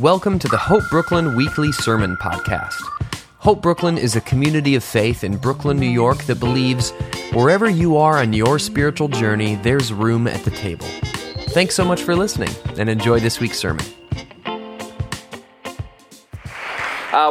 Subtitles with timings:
[0.00, 2.82] Welcome to the Hope Brooklyn Weekly Sermon Podcast.
[3.38, 6.90] Hope Brooklyn is a community of faith in Brooklyn, New York that believes
[7.32, 10.84] wherever you are on your spiritual journey, there's room at the table.
[11.48, 13.86] Thanks so much for listening and enjoy this week's sermon.
[14.44, 14.52] Uh,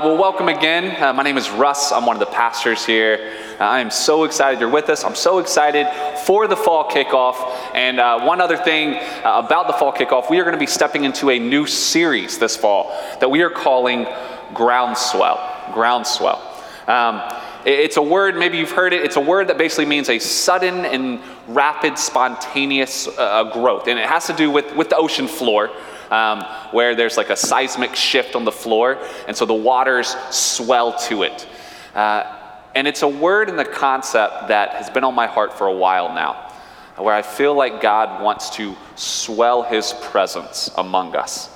[0.01, 0.99] well, welcome again.
[0.99, 1.91] Uh, my name is Russ.
[1.91, 3.31] I'm one of the pastors here.
[3.59, 5.05] Uh, I am so excited you're with us.
[5.05, 5.87] I'm so excited
[6.25, 7.35] for the fall kickoff.
[7.73, 10.65] And uh, one other thing uh, about the fall kickoff, we are going to be
[10.65, 12.89] stepping into a new series this fall
[13.21, 14.05] that we are calling
[14.53, 15.73] Groundswell.
[15.73, 16.41] Groundswell.
[16.87, 17.21] Um,
[17.65, 20.85] it's a word, maybe you've heard it, it's a word that basically means a sudden
[20.85, 23.87] and rapid, spontaneous uh, growth.
[23.87, 25.71] And it has to do with, with the ocean floor
[26.11, 30.93] um, where there's like a seismic shift on the floor, and so the waters swell
[31.07, 31.47] to it.
[31.95, 32.34] Uh,
[32.75, 35.73] and it's a word and the concept that has been on my heart for a
[35.73, 36.51] while now,
[36.97, 41.49] where I feel like God wants to swell his presence among us.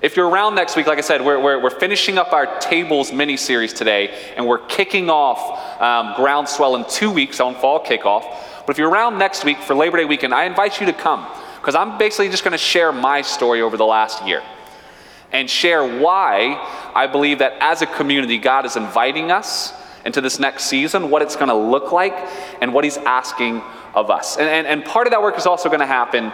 [0.00, 3.12] If you're around next week, like I said, we're, we're, we're finishing up our tables
[3.12, 8.22] mini series today, and we're kicking off um, Groundswell in two weeks on fall kickoff.
[8.66, 11.26] But if you're around next week for Labor Day weekend, I invite you to come
[11.60, 14.42] because I'm basically just going to share my story over the last year
[15.32, 16.54] and share why
[16.94, 19.72] I believe that as a community, God is inviting us
[20.04, 22.14] into this next season, what it's going to look like,
[22.60, 23.62] and what He's asking
[23.94, 24.36] of us.
[24.36, 26.32] And, and, and part of that work is also going to happen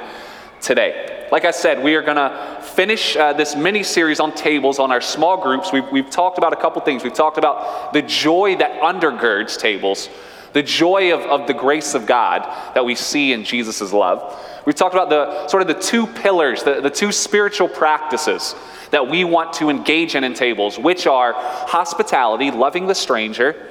[0.61, 1.29] today.
[1.31, 4.91] Like I said, we are going to finish uh, this mini series on tables on
[4.91, 5.73] our small groups.
[5.73, 7.05] We've, we've talked about a couple things.
[7.05, 10.09] We've talked about the joy that undergirds tables,
[10.53, 12.43] the joy of, of the grace of God
[12.75, 14.37] that we see in Jesus' love.
[14.67, 18.55] We've talked about the sort of the two pillars, the, the two spiritual practices
[18.91, 23.69] that we want to engage in in tables, which are hospitality, loving the stranger,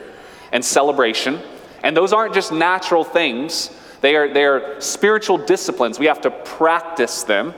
[0.52, 1.40] and celebration.
[1.84, 6.00] And those aren't just natural things, they are, they are spiritual disciplines.
[6.00, 7.54] We have to practice them.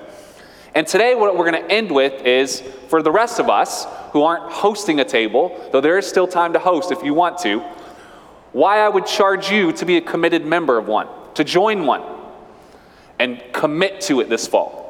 [0.73, 4.23] And today, what we're going to end with is for the rest of us who
[4.23, 7.59] aren't hosting a table, though there is still time to host if you want to,
[8.53, 12.03] why I would charge you to be a committed member of one, to join one
[13.19, 14.80] and commit to it this fall.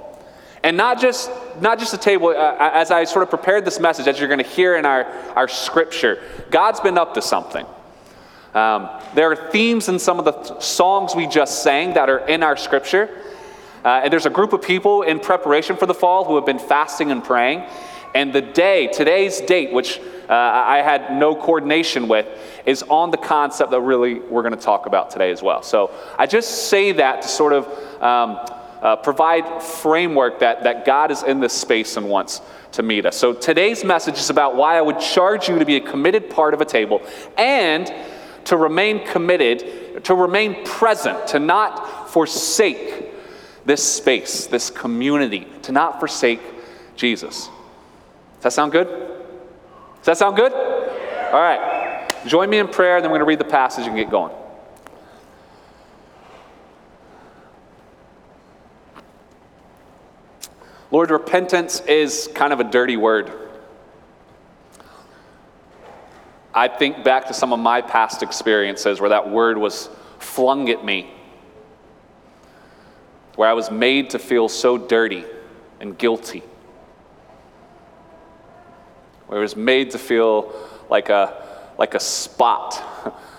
[0.63, 4.07] And not just, not just a table, uh, as I sort of prepared this message,
[4.07, 5.05] as you're going to hear in our,
[5.35, 7.65] our scripture, God's been up to something.
[8.53, 12.43] Um, there are themes in some of the songs we just sang that are in
[12.43, 13.09] our scripture.
[13.83, 16.59] Uh, and there's a group of people in preparation for the fall who have been
[16.59, 17.63] fasting and praying.
[18.13, 19.99] And the day, today's date, which
[20.29, 22.27] uh, I had no coordination with,
[22.65, 25.63] is on the concept that really we're going to talk about today as well.
[25.63, 28.37] So I just say that to sort of um,
[28.81, 32.41] uh, provide framework that, that God is in this space and wants
[32.73, 33.15] to meet us.
[33.15, 36.53] So today's message is about why I would charge you to be a committed part
[36.53, 37.01] of a table
[37.37, 37.93] and
[38.45, 43.11] to remain committed, to remain present, to not forsake
[43.65, 46.41] this space, this community, to not forsake
[46.95, 47.49] Jesus.
[48.35, 48.87] Does that sound good?
[48.87, 50.51] Does that sound good?
[50.51, 52.07] All right.
[52.25, 54.33] Join me in prayer, then we're going to read the passage and get going.
[60.91, 63.31] Lord, repentance is kind of a dirty word.
[66.53, 70.83] I think back to some of my past experiences where that word was flung at
[70.83, 71.09] me,
[73.35, 75.23] where I was made to feel so dirty
[75.79, 76.43] and guilty,
[79.27, 80.53] where I was made to feel
[80.89, 82.83] like a, like a spot,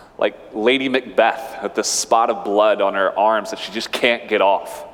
[0.19, 4.27] like Lady Macbeth with this spot of blood on her arms that she just can't
[4.27, 4.87] get off.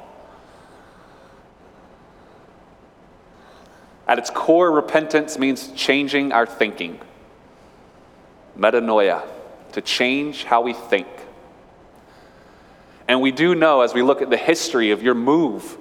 [4.09, 6.99] At its core, repentance means changing our thinking.
[8.59, 9.23] Metanoia,
[9.73, 11.07] to change how we think.
[13.07, 15.77] And we do know as we look at the history of your move,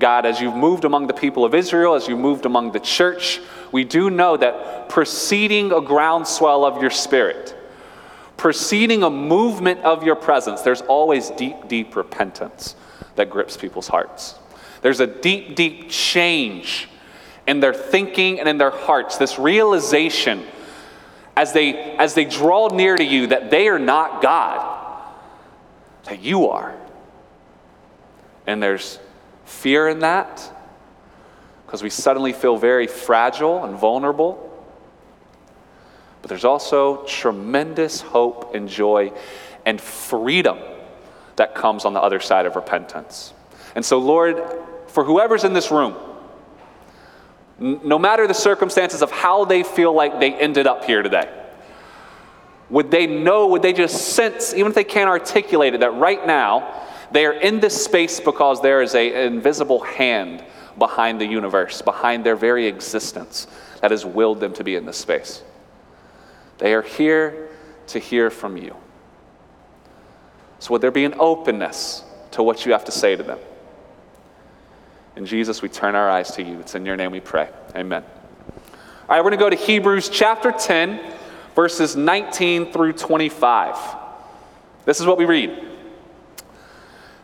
[0.00, 3.40] God, as you've moved among the people of Israel, as you moved among the church,
[3.70, 7.56] we do know that preceding a groundswell of your spirit,
[8.36, 12.74] preceding a movement of your presence, there's always deep, deep repentance
[13.14, 14.34] that grips people's hearts.
[14.82, 16.88] There's a deep, deep change
[17.46, 20.44] in their thinking and in their hearts, this realization
[21.36, 25.12] as they, as they draw near to you that they are not God,
[26.04, 26.74] that you are.
[28.46, 28.98] And there's
[29.44, 30.50] fear in that
[31.66, 34.40] because we suddenly feel very fragile and vulnerable.
[36.22, 39.12] But there's also tremendous hope and joy
[39.66, 40.58] and freedom
[41.36, 43.32] that comes on the other side of repentance.
[43.74, 44.40] And so, Lord,
[44.86, 45.96] for whoever's in this room,
[47.58, 51.30] no matter the circumstances of how they feel like they ended up here today.
[52.70, 56.26] Would they know, would they just sense, even if they can't articulate it, that right
[56.26, 60.44] now they are in this space because there is an invisible hand
[60.78, 63.46] behind the universe, behind their very existence
[63.80, 65.42] that has willed them to be in this space.
[66.58, 67.48] They are here
[67.88, 68.74] to hear from you.
[70.58, 72.02] So, would there be an openness
[72.32, 73.38] to what you have to say to them?
[75.16, 76.58] In Jesus, we turn our eyes to you.
[76.60, 77.48] It's in your name we pray.
[77.76, 78.02] Amen.
[78.02, 81.00] All right, we're going to go to Hebrews chapter 10,
[81.54, 83.76] verses 19 through 25.
[84.84, 85.68] This is what we read.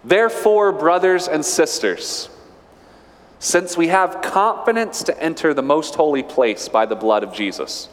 [0.04, 2.30] Therefore, brothers and sisters,
[3.40, 7.88] since we have confidence to enter the most holy place by the blood of Jesus,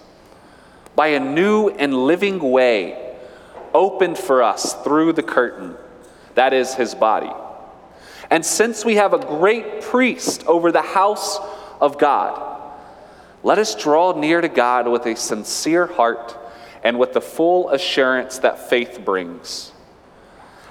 [0.95, 3.15] by a new and living way
[3.73, 5.75] opened for us through the curtain,
[6.35, 7.31] that is his body.
[8.29, 11.39] And since we have a great priest over the house
[11.79, 12.43] of God,
[13.43, 16.37] let us draw near to God with a sincere heart
[16.83, 19.71] and with the full assurance that faith brings.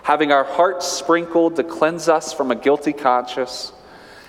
[0.02, 3.72] Having our hearts sprinkled to cleanse us from a guilty conscience,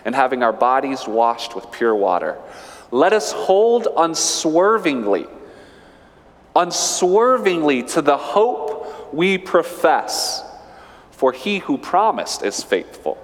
[0.05, 2.37] and having our bodies washed with pure water.
[2.91, 5.27] Let us hold unswervingly,
[6.55, 10.43] unswervingly to the hope we profess,
[11.17, 13.17] for he who promised is faithful.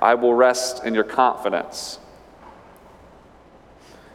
[0.00, 1.98] I will rest in your confidence.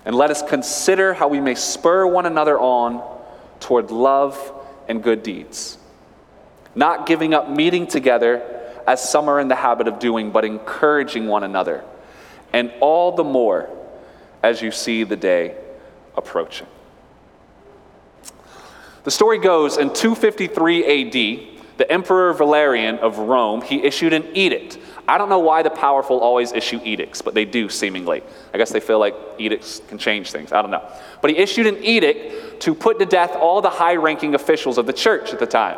[0.05, 3.03] And let us consider how we may spur one another on
[3.59, 4.53] toward love
[4.87, 5.77] and good deeds,
[6.73, 8.41] not giving up meeting together
[8.87, 11.83] as some are in the habit of doing, but encouraging one another,
[12.53, 13.69] and all the more
[14.41, 15.57] as you see the day
[16.15, 16.67] approaching.
[19.03, 24.77] The story goes in 253 AD, the Emperor Valerian of Rome, he issued an edict
[25.07, 28.23] I don't know why the powerful always issue edicts, but they do seemingly.
[28.53, 30.53] I guess they feel like edicts can change things.
[30.53, 30.87] I don't know.
[31.21, 34.85] But he issued an edict to put to death all the high ranking officials of
[34.85, 35.77] the church at the time.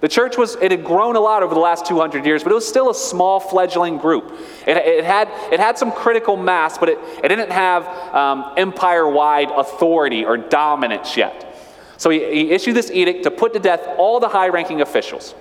[0.00, 2.54] The church was, it had grown a lot over the last 200 years, but it
[2.56, 4.32] was still a small fledgling group.
[4.66, 9.08] It, it had, it had some critical mass, but it, it didn't have um, empire
[9.08, 11.51] wide authority or dominance yet.
[12.02, 15.36] So he, he issued this edict to put to death all the high ranking officials.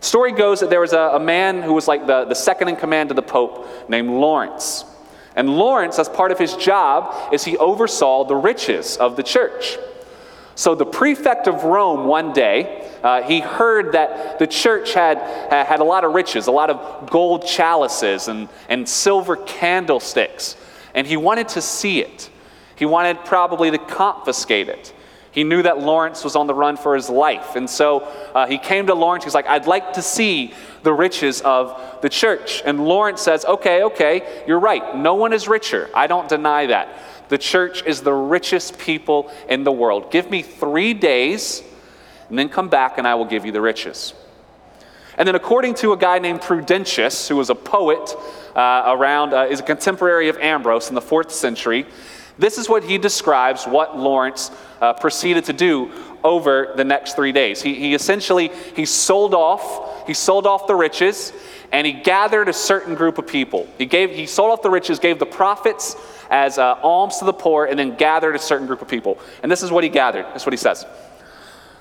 [0.00, 2.76] Story goes that there was a, a man who was like the, the second in
[2.76, 4.86] command to the Pope named Lawrence.
[5.36, 9.76] And Lawrence, as part of his job, is he oversaw the riches of the church.
[10.54, 15.18] So the prefect of Rome one day, uh, he heard that the church had,
[15.50, 20.56] had a lot of riches, a lot of gold chalices and, and silver candlesticks,
[20.94, 22.30] and he wanted to see it.
[22.74, 24.94] He wanted probably to confiscate it.
[25.32, 27.56] He knew that Lawrence was on the run for his life.
[27.56, 28.00] And so
[28.34, 29.24] uh, he came to Lawrence.
[29.24, 30.52] He's like, I'd like to see
[30.82, 32.62] the riches of the church.
[32.64, 34.94] And Lawrence says, Okay, okay, you're right.
[34.94, 35.88] No one is richer.
[35.94, 36.98] I don't deny that.
[37.30, 40.10] The church is the richest people in the world.
[40.10, 41.62] Give me three days,
[42.28, 44.12] and then come back, and I will give you the riches.
[45.16, 48.14] And then, according to a guy named Prudentius, who was a poet
[48.54, 51.86] uh, around, uh, is a contemporary of Ambrose in the fourth century,
[52.42, 54.50] this is what he describes what Lawrence
[54.80, 55.92] uh, proceeded to do
[56.24, 57.62] over the next three days.
[57.62, 61.32] He, he essentially he sold off he sold off the riches
[61.70, 63.68] and he gathered a certain group of people.
[63.78, 65.94] He gave he sold off the riches, gave the profits
[66.30, 69.20] as uh, alms to the poor, and then gathered a certain group of people.
[69.44, 70.24] And this is what he gathered.
[70.24, 70.84] That's what he says.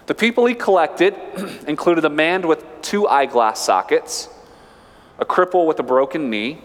[0.05, 1.15] The people he collected
[1.67, 4.29] included a man with two eyeglass sockets,
[5.17, 6.61] a cripple with a broken knee,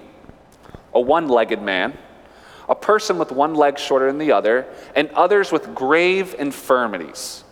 [0.92, 1.96] a one legged man
[2.68, 7.44] a person with one leg shorter than the other, and others with grave infirmities.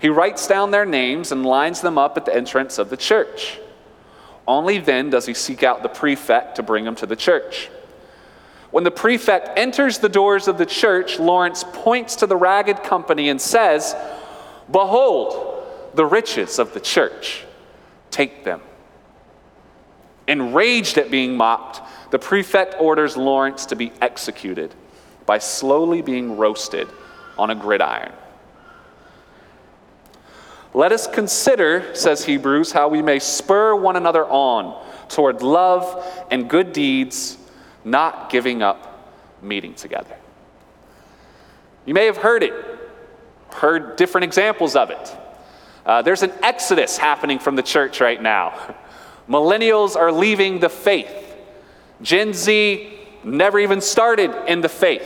[0.00, 3.58] He writes down their names and lines them up at the entrance of the church.
[4.46, 7.70] Only then does he seek out the prefect to bring him to the church.
[8.70, 13.28] When the prefect enters the doors of the church, Lawrence points to the ragged company
[13.28, 13.94] and says,
[14.70, 15.64] Behold,
[15.94, 17.44] the riches of the church.
[18.10, 18.60] Take them.
[20.26, 21.80] Enraged at being mocked,
[22.14, 24.72] the prefect orders Lawrence to be executed
[25.26, 26.86] by slowly being roasted
[27.36, 28.12] on a gridiron.
[30.74, 36.48] Let us consider, says Hebrews, how we may spur one another on toward love and
[36.48, 37.36] good deeds,
[37.84, 40.14] not giving up meeting together.
[41.84, 42.54] You may have heard it,
[43.54, 45.16] heard different examples of it.
[45.84, 48.76] Uh, there's an exodus happening from the church right now.
[49.28, 51.22] Millennials are leaving the faith.
[52.04, 55.02] Gen Z never even started in the faith.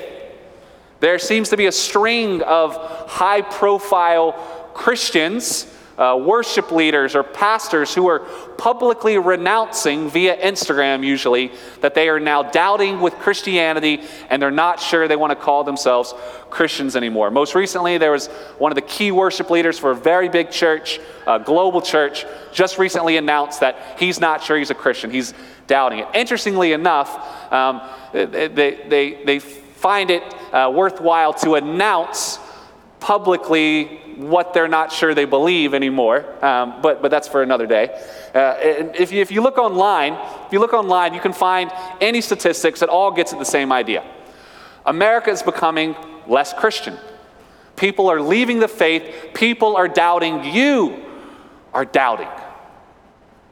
[1.01, 2.77] There seems to be a string of
[3.09, 4.33] high profile
[4.75, 8.21] Christians uh, worship leaders or pastors who are
[8.57, 11.51] publicly renouncing via Instagram, usually,
[11.81, 15.65] that they are now doubting with Christianity and they're not sure they want to call
[15.65, 16.15] themselves
[16.51, 17.33] Christians anymore.
[17.33, 18.29] Most recently, there was
[18.59, 22.79] one of the key worship leaders for a very big church, a global church, just
[22.79, 25.11] recently announced that he's not sure he's a Christian.
[25.11, 25.35] He's
[25.69, 26.09] doubting it.
[26.15, 27.81] Interestingly enough, um,
[28.13, 28.49] they,
[28.89, 32.41] they, they find it uh, worthwhile to announce
[32.99, 37.89] publicly what they're not sure they believe anymore, um, but, but that's for another day.
[38.35, 40.15] Uh, if, you, if you look online,
[40.47, 41.71] if you look online, you can find
[42.01, 44.05] any statistics that all gets at the same idea.
[44.85, 45.95] America is becoming
[46.27, 46.97] less Christian.
[47.77, 49.15] People are leaving the faith.
[49.35, 50.45] People are doubting.
[50.45, 51.05] You
[51.73, 52.29] are doubting.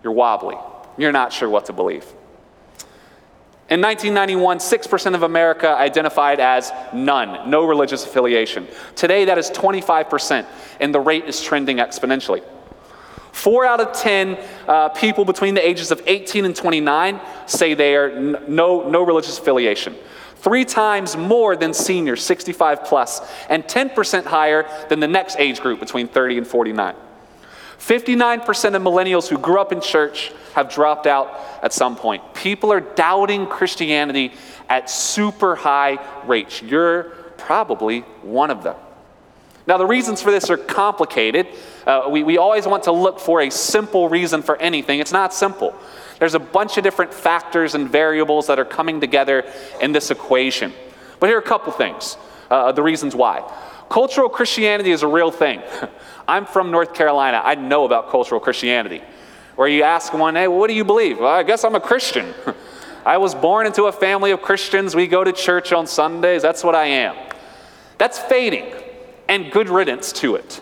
[0.02, 0.56] You're wobbly.
[0.96, 2.04] You're not sure what to believe.
[3.68, 8.68] In 1991, 6% of America identified as none, no religious affiliation.
[8.94, 10.46] Today, that is 25%,
[10.78, 12.44] and the rate is trending exponentially.
[13.32, 14.38] Four out of 10
[14.68, 19.02] uh, people between the ages of 18 and 29 say they are n- no, no
[19.02, 19.96] religious affiliation.
[20.36, 25.80] Three times more than seniors, 65 plus, and 10% higher than the next age group
[25.80, 26.94] between 30 and 49.
[27.78, 32.22] 59% of millennials who grew up in church have dropped out at some point.
[32.32, 34.32] People are doubting Christianity
[34.70, 36.62] at super high rates.
[36.62, 37.04] You're
[37.36, 38.74] probably one of them.
[39.66, 41.46] Now, the reasons for this are complicated.
[41.86, 44.98] Uh, we, we always want to look for a simple reason for anything.
[44.98, 45.74] It's not simple.
[46.18, 49.44] There's a bunch of different factors and variables that are coming together
[49.82, 50.72] in this equation.
[51.20, 52.16] But here are a couple things
[52.50, 53.42] uh, the reasons why.
[53.90, 55.60] Cultural Christianity is a real thing.
[56.28, 57.42] I'm from North Carolina.
[57.44, 59.02] I know about cultural Christianity.
[59.56, 61.18] Where you ask one, hey, what do you believe?
[61.18, 62.32] Well, I guess I'm a Christian.
[63.06, 64.94] I was born into a family of Christians.
[64.94, 66.42] We go to church on Sundays.
[66.42, 67.16] That's what I am.
[67.98, 68.66] That's fading,
[69.28, 70.60] and good riddance to it.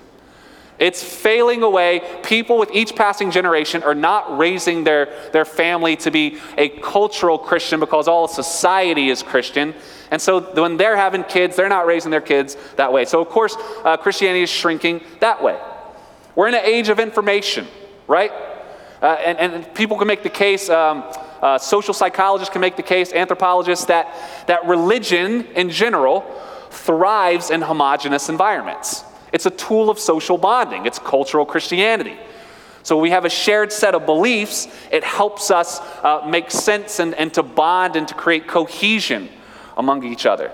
[0.78, 2.02] It's failing away.
[2.24, 7.38] People with each passing generation are not raising their, their family to be a cultural
[7.38, 9.74] Christian because all society is Christian.
[10.10, 13.04] And so when they're having kids, they're not raising their kids that way.
[13.04, 15.58] So, of course, uh, Christianity is shrinking that way.
[16.34, 17.66] We're in an age of information,
[18.06, 18.32] right?
[19.04, 21.04] Uh, and, and, people can make the case, um,
[21.42, 24.08] uh, social psychologists can make the case, anthropologists, that,
[24.46, 26.22] that religion in general
[26.70, 29.04] thrives in homogenous environments.
[29.30, 32.16] It's a tool of social bonding, it's cultural Christianity.
[32.82, 34.68] So we have a shared set of beliefs.
[34.90, 39.28] It helps us uh, make sense and, and to bond and to create cohesion
[39.76, 40.50] among each other.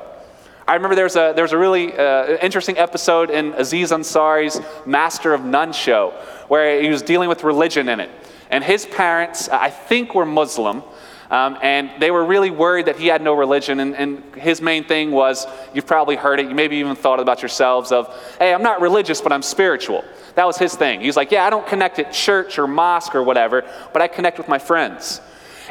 [0.67, 5.35] I remember there was a, there a really uh, interesting episode in Aziz Ansari's Master
[5.35, 6.11] of None show
[6.47, 8.11] where he was dealing with religion in it.
[8.51, 10.83] And his parents, I think, were Muslim.
[11.31, 13.79] Um, and they were really worried that he had no religion.
[13.79, 17.43] And, and, his main thing was you've probably heard it, you maybe even thought about
[17.43, 20.03] yourselves of, hey, I'm not religious, but I'm spiritual.
[20.35, 21.03] That was his thing.
[21.03, 24.39] He's like, yeah, I don't connect at church or mosque or whatever, but I connect
[24.39, 25.21] with my friends.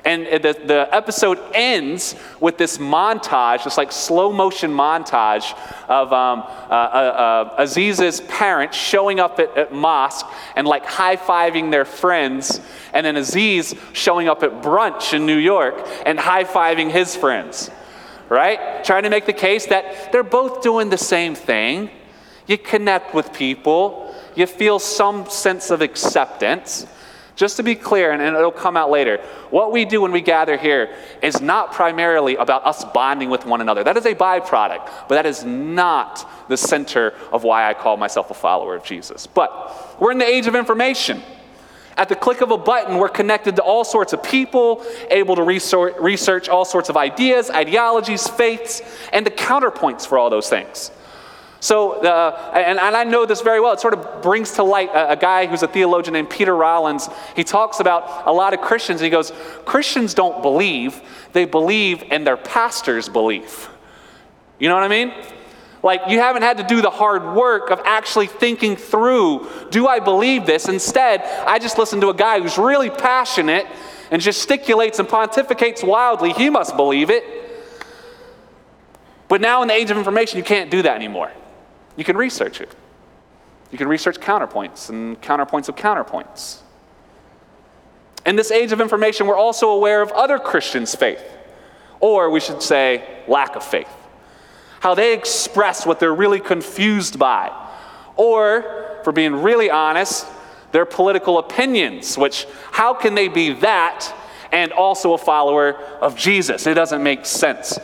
[0.10, 5.56] And the, the episode ends with this montage, this like slow motion montage
[5.88, 10.26] of um, uh, uh, uh, Aziz's parents showing up at, at mosque
[10.56, 12.60] and like high fiving their friends,
[12.92, 15.76] and then Aziz showing up at brunch in New York
[16.08, 17.70] and high fiving his friends,
[18.30, 18.84] right?
[18.84, 21.92] Trying to make the case that they're both doing the same thing.
[22.48, 26.88] You connect with people, you feel some sense of acceptance.
[27.40, 30.58] Just to be clear, and it'll come out later, what we do when we gather
[30.58, 33.82] here is not primarily about us bonding with one another.
[33.82, 38.30] That is a byproduct, but that is not the center of why I call myself
[38.30, 39.26] a follower of Jesus.
[39.26, 41.22] But we're in the age of information.
[41.96, 45.44] At the click of a button, we're connected to all sorts of people, able to
[45.44, 48.82] research all sorts of ideas, ideologies, faiths,
[49.14, 50.92] and the counterpoints for all those things.
[51.62, 54.90] So, uh, and, and, I know this very well, it sort of brings to light
[54.92, 57.10] a, a, guy who's a theologian named Peter Rollins.
[57.36, 59.02] He talks about a lot of Christians.
[59.02, 59.34] He goes,
[59.66, 61.02] Christians don't believe,
[61.34, 63.70] they believe in their pastor's belief.
[64.58, 65.14] You know what I mean?
[65.84, 70.00] Like, you haven't had to do the hard work of actually thinking through do I
[70.00, 70.68] believe this?
[70.70, 73.66] Instead, I just listen to a guy who's really passionate
[74.12, 76.32] and gesticulates and pontificates wildly.
[76.32, 77.24] He must believe it.
[79.28, 81.32] But now, in the age of information, you can't do that anymore.
[82.00, 82.74] You can research it.
[83.72, 86.60] You can research counterpoints and counterpoints of counterpoints.
[88.26, 91.22] In this age of information, we're also aware of other Christians' faith,
[92.00, 93.90] or we should say, lack of faith.
[94.80, 97.52] How they express what they're really confused by.
[98.16, 100.26] Or, for being really honest,
[100.72, 104.10] their political opinions, which, how can they be that
[104.54, 106.66] and also a follower of Jesus?
[106.66, 107.78] It doesn't make sense.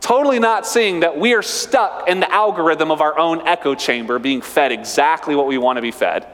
[0.00, 4.18] Totally not seeing that we are stuck in the algorithm of our own echo chamber,
[4.18, 6.26] being fed exactly what we want to be fed.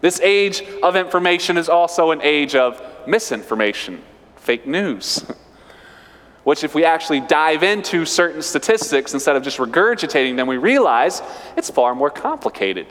[0.00, 4.02] This age of information is also an age of misinformation,
[4.36, 5.24] fake news.
[6.44, 11.20] Which, if we actually dive into certain statistics instead of just regurgitating them, we realize
[11.56, 12.86] it's far more complicated.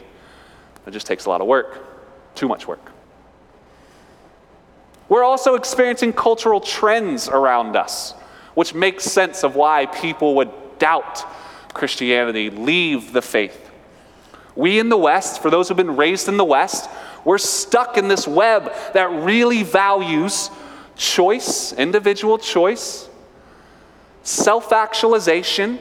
[0.86, 2.92] It just takes a lot of work, too much work.
[5.08, 8.14] We're also experiencing cultural trends around us,
[8.56, 11.24] which makes sense of why people would doubt
[11.74, 13.70] Christianity, leave the faith.
[14.56, 16.90] We in the West, for those who've been raised in the West,
[17.26, 20.50] we're stuck in this web that really values
[20.96, 23.10] choice, individual choice,
[24.24, 25.78] self actualization,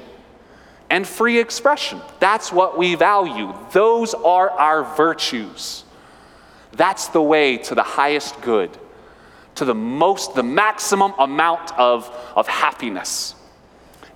[0.91, 2.01] and free expression.
[2.19, 3.55] That's what we value.
[3.73, 5.85] Those are our virtues.
[6.73, 8.77] That's the way to the highest good
[9.57, 13.35] to the most, the maximum amount of, of happiness.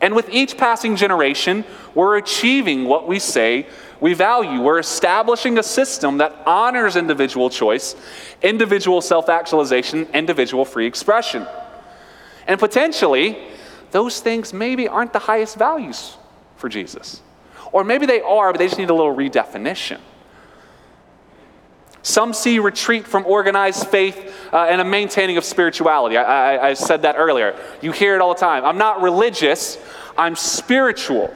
[0.00, 1.64] And with each passing generation,
[1.94, 3.66] we're achieving what we say
[4.00, 4.60] we value.
[4.60, 7.96] We're establishing a system that honors individual choice,
[8.42, 11.46] individual self actualization, individual free expression.
[12.46, 13.38] And potentially,
[13.90, 16.16] those things maybe aren't the highest values
[16.56, 17.20] for Jesus.
[17.72, 20.00] Or maybe they are, but they just need a little redefinition.
[22.08, 26.16] Some see retreat from organized faith uh, and a maintaining of spirituality.
[26.16, 27.54] I, I, I said that earlier.
[27.82, 28.64] You hear it all the time.
[28.64, 29.76] I'm not religious,
[30.16, 31.26] I'm spiritual.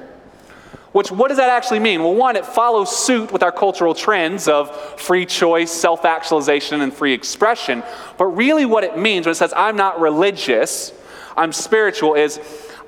[0.93, 2.02] Which, what does that actually mean?
[2.02, 6.91] Well, one, it follows suit with our cultural trends of free choice, self actualization, and
[6.91, 7.83] free expression.
[8.17, 10.95] But really, what it means when it says, I'm not religious,
[11.37, 12.41] I'm spiritual, is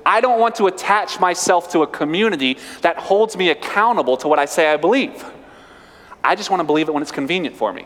[0.03, 4.39] I don't want to attach myself to a community that holds me accountable to what
[4.39, 5.23] I say I believe.
[6.25, 7.85] I just want to believe it when it's convenient for me.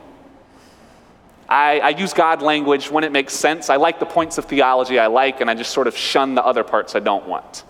[1.50, 3.70] I, I, use God language when it makes sense.
[3.70, 6.46] I like the points of theology I like, and I just sort of shun the
[6.46, 7.64] other parts I don't want.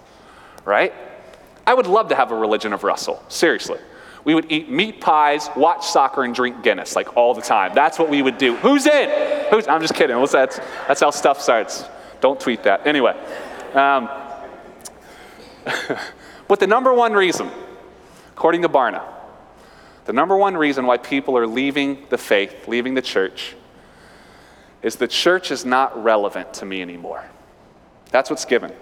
[0.66, 0.94] Right?
[1.66, 3.80] I would love to have a religion of Russell, seriously.
[4.26, 7.74] We would eat meat pies, watch soccer, and drink Guinness like all the time.
[7.74, 8.56] That's what we would do.
[8.58, 9.48] Who's in?
[9.50, 9.68] Who's?
[9.68, 10.18] I'm just kidding.
[10.20, 11.86] That's, that's how stuff starts.
[12.20, 12.86] Don't tweet that.
[12.86, 13.14] Anyway.
[13.74, 14.10] Um,
[16.48, 17.50] but the number one reason,
[18.34, 19.19] according to Barna,
[20.10, 23.56] the number one reason why people are leaving the faith, leaving the church,
[24.82, 27.24] is the church is not relevant to me anymore.
[28.10, 28.74] That's what's given.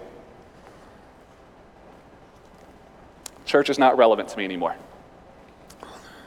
[3.44, 4.74] Church is not relevant to me anymore.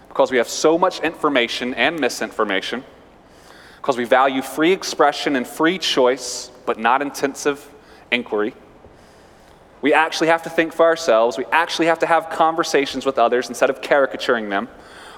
[0.07, 2.83] Because we have so much information and misinformation,
[3.77, 7.67] because we value free expression and free choice, but not intensive
[8.11, 8.53] inquiry.
[9.81, 11.39] We actually have to think for ourselves.
[11.39, 14.69] We actually have to have conversations with others instead of caricaturing them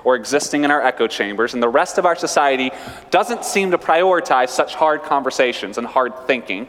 [0.04, 2.72] or existing in our echo chambers, and the rest of our society
[3.10, 6.68] doesn't seem to prioritize such hard conversations and hard thinking.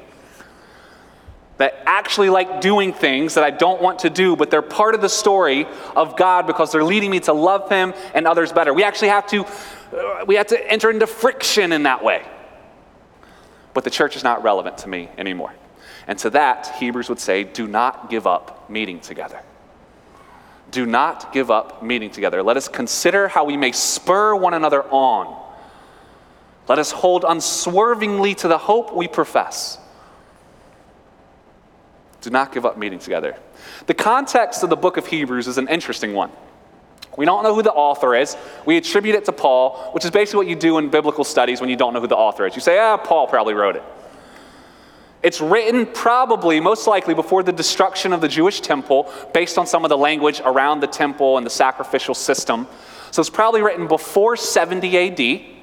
[1.59, 5.01] That actually like doing things that I don't want to do, but they're part of
[5.01, 8.75] the story of God because they're leading me to love Him and others better.
[8.75, 12.27] We actually have to, uh, we have to enter into friction in that way.
[13.73, 15.55] But the church is not relevant to me anymore.
[16.09, 19.41] And to that, Hebrews would say, do not give up meeting together
[20.75, 22.43] do not give up meeting together.
[22.43, 25.41] Let us consider how we may spur one another on.
[26.69, 29.79] Let us hold unswervingly to the hope we profess.
[32.23, 33.37] Do not give up meeting together.
[33.87, 36.33] The context of the book of Hebrews is an interesting one.
[37.17, 38.37] We don't know who the author is.
[38.67, 41.71] We attribute it to Paul, which is basically what you do in biblical studies when
[41.71, 42.57] you don't know who the author is.
[42.57, 43.85] You say, ah, Paul probably wrote it.
[45.25, 49.83] It's written probably, most likely, before the destruction of the Jewish temple, based on some
[49.83, 52.67] of the language around the temple and the sacrificial system.
[53.11, 55.57] So it's probably written before 70 AD.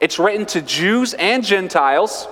[0.00, 2.26] It's written to Jews and Gentiles,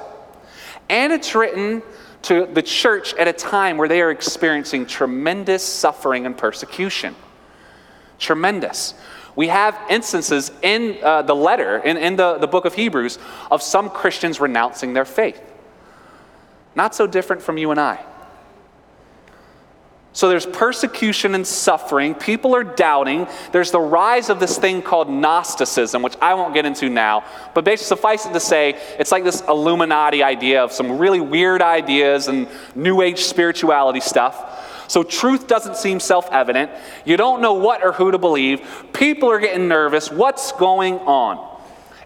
[0.88, 1.80] and it's written
[2.22, 7.14] to the church at a time where they are experiencing tremendous suffering and persecution.
[8.18, 8.94] Tremendous.
[9.36, 13.62] We have instances in uh, the letter, in, in the, the book of Hebrews, of
[13.62, 15.40] some Christians renouncing their faith.
[16.76, 18.04] Not so different from you and I.
[20.12, 22.14] So there's persecution and suffering.
[22.14, 23.26] People are doubting.
[23.52, 27.24] There's the rise of this thing called Gnosticism, which I won't get into now.
[27.54, 31.60] But basically, suffice it to say, it's like this Illuminati idea of some really weird
[31.60, 34.88] ideas and New Age spirituality stuff.
[34.88, 36.70] So truth doesn't seem self evident.
[37.04, 38.66] You don't know what or who to believe.
[38.94, 40.10] People are getting nervous.
[40.10, 41.56] What's going on?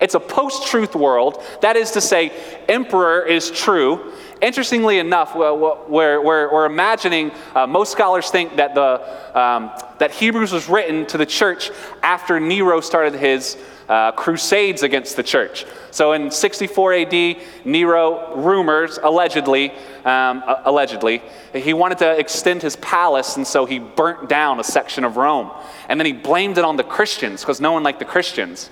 [0.01, 1.43] It's a post truth world.
[1.61, 2.33] That is to say,
[2.69, 4.15] emperor is true.
[4.41, 5.53] Interestingly enough, we're,
[5.87, 11.19] we're, we're imagining, uh, most scholars think that, the, um, that Hebrews was written to
[11.19, 11.71] the church
[12.03, 13.59] after Nero started his
[13.91, 15.67] uh, crusades against the church.
[15.91, 19.73] So in 64 AD, Nero, rumors, allegedly,
[20.07, 21.21] um, allegedly,
[21.53, 25.51] he wanted to extend his palace, and so he burnt down a section of Rome.
[25.89, 28.71] And then he blamed it on the Christians because no one liked the Christians.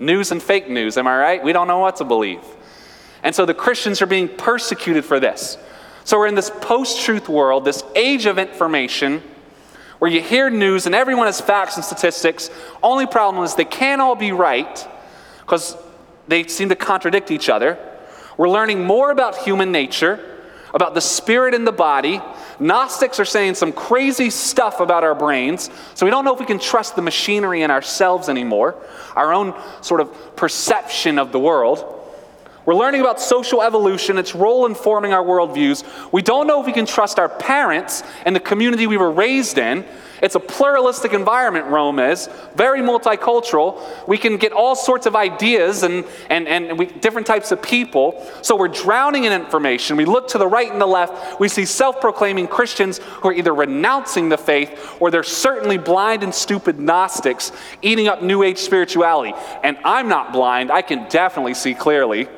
[0.00, 1.42] News and fake news, am I right?
[1.42, 2.40] We don't know what to believe.
[3.22, 5.58] And so the Christians are being persecuted for this.
[6.04, 9.22] So we're in this post truth world, this age of information,
[10.00, 12.50] where you hear news and everyone has facts and statistics.
[12.82, 14.88] Only problem is they can't all be right
[15.40, 15.76] because
[16.26, 17.78] they seem to contradict each other.
[18.36, 20.18] We're learning more about human nature,
[20.74, 22.20] about the spirit and the body.
[22.58, 26.46] Gnostics are saying some crazy stuff about our brains, so we don't know if we
[26.46, 28.74] can trust the machinery in ourselves anymore,
[29.14, 32.01] our own sort of perception of the world.
[32.64, 36.12] We're learning about social evolution, its role in forming our worldviews.
[36.12, 39.58] We don't know if we can trust our parents and the community we were raised
[39.58, 39.84] in.
[40.22, 44.06] It's a pluralistic environment, Rome is, very multicultural.
[44.06, 48.24] We can get all sorts of ideas and, and, and we, different types of people.
[48.40, 49.96] So we're drowning in information.
[49.96, 51.40] We look to the right and the left.
[51.40, 56.22] We see self proclaiming Christians who are either renouncing the faith or they're certainly blind
[56.22, 57.50] and stupid Gnostics
[57.82, 59.34] eating up New Age spirituality.
[59.64, 62.28] And I'm not blind, I can definitely see clearly.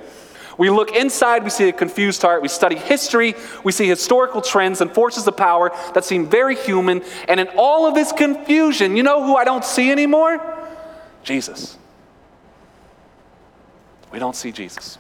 [0.57, 2.43] We look inside, we see a confused heart.
[2.43, 7.03] We study history, we see historical trends and forces of power that seem very human.
[7.29, 10.41] And in all of this confusion, you know who I don't see anymore?
[11.23, 11.79] Jesus.
[14.13, 14.99] We don't see Jesus.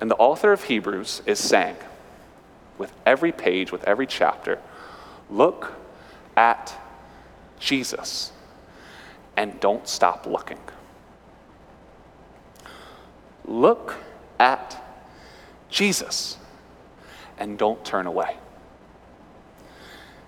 [0.00, 1.76] And the author of Hebrews is saying,
[2.78, 4.58] with every page, with every chapter,
[5.30, 5.72] look
[6.36, 6.74] at
[7.58, 8.32] Jesus
[9.36, 10.58] and don't stop looking.
[13.46, 13.94] Look
[14.38, 14.82] at
[15.70, 16.36] Jesus
[17.38, 18.36] and don't turn away.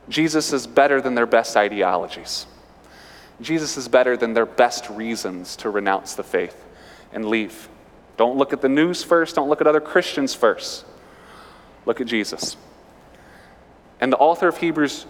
[0.08, 2.46] Jesus is better than their best ideologies.
[3.40, 6.64] Jesus is better than their best reasons to renounce the faith
[7.12, 7.68] and leave.
[8.16, 10.84] Don't look at the news first, don't look at other Christians first.
[11.86, 12.56] Look at Jesus.
[14.00, 15.06] And the author of Hebrews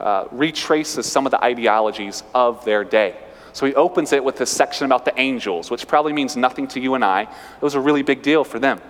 [0.00, 3.16] uh, retraces some of the ideologies of their day.
[3.56, 6.78] So he opens it with this section about the angels, which probably means nothing to
[6.78, 7.22] you and I.
[7.22, 8.82] It was a really big deal for them.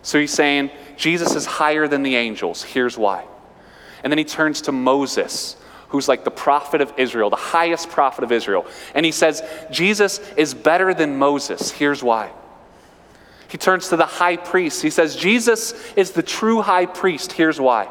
[0.00, 2.62] So he's saying, Jesus is higher than the angels.
[2.62, 3.26] Here's why.
[4.02, 5.56] And then he turns to Moses,
[5.88, 8.64] who's like the prophet of Israel, the highest prophet of Israel.
[8.94, 11.70] And he says, Jesus is better than Moses.
[11.70, 12.32] Here's why.
[13.48, 14.80] He turns to the high priest.
[14.80, 17.32] He says, Jesus is the true high priest.
[17.32, 17.90] Here's why.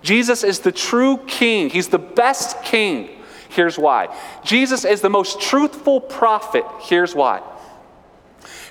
[0.00, 1.68] Jesus is the true king.
[1.68, 3.20] He's the best king.
[3.54, 4.14] Here's why.
[4.44, 6.64] Jesus is the most truthful prophet.
[6.80, 7.40] Here's why.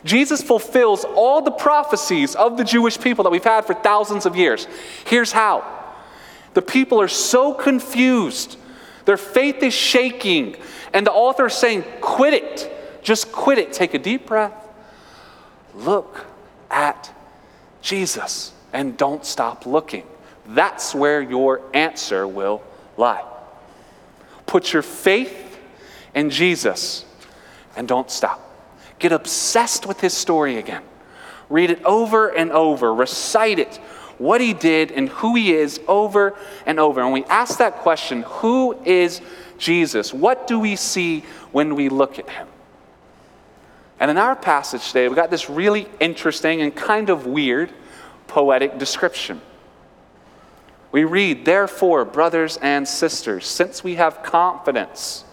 [0.04, 4.36] Jesus fulfills all the prophecies of the Jewish people that we've had for thousands of
[4.36, 4.67] years.
[5.06, 5.63] Here's how.
[6.54, 8.58] The people are so confused.
[9.06, 10.58] Their faith is shaking.
[10.93, 13.02] And the author is saying, quit it.
[13.02, 13.72] Just quit it.
[13.72, 14.54] Take a deep breath.
[15.74, 16.26] Look
[16.69, 17.10] at
[17.82, 20.04] Jesus and don't stop looking.
[20.48, 22.62] That's where your answer will
[22.98, 23.24] lie.
[24.45, 25.60] Put your faith
[26.13, 27.06] in Jesus
[27.75, 28.39] and don't stop.
[28.99, 30.84] Get obsessed with his story again.
[31.49, 32.93] Read it over and over.
[32.93, 33.77] Recite it,
[34.17, 37.01] what he did and who he is over and over.
[37.01, 39.21] And we ask that question who is
[39.58, 40.13] Jesus?
[40.13, 42.47] What do we see when we look at him?
[43.99, 47.71] And in our passage today, we got this really interesting and kind of weird
[48.27, 49.41] poetic description.
[50.93, 55.25] We read, Therefore, brothers and sisters, since we have confidence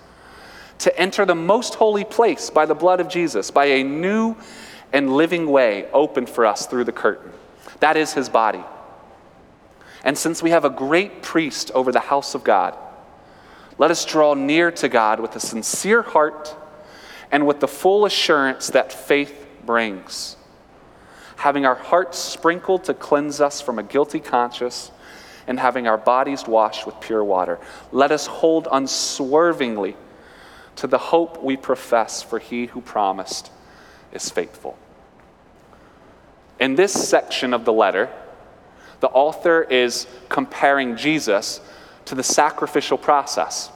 [0.78, 4.36] to enter the most holy place by the blood of Jesus, by a new
[4.90, 7.30] and living way opened for us through the curtain,
[7.80, 8.64] that is his body.
[10.02, 12.74] And since we have a great priest over the house of God,
[13.76, 16.56] let us draw near to God with a sincere heart
[17.30, 20.38] and with the full assurance that faith brings,
[21.36, 24.90] having our hearts sprinkled to cleanse us from a guilty conscience
[25.50, 27.58] and having our bodies washed with pure water.
[27.90, 29.96] Let us hold unswervingly
[30.76, 33.50] to the hope we profess, for he who promised
[34.12, 34.78] is faithful.
[36.60, 38.08] In this section of the letter,
[39.00, 41.60] the author is comparing Jesus
[42.04, 43.70] to the sacrificial process,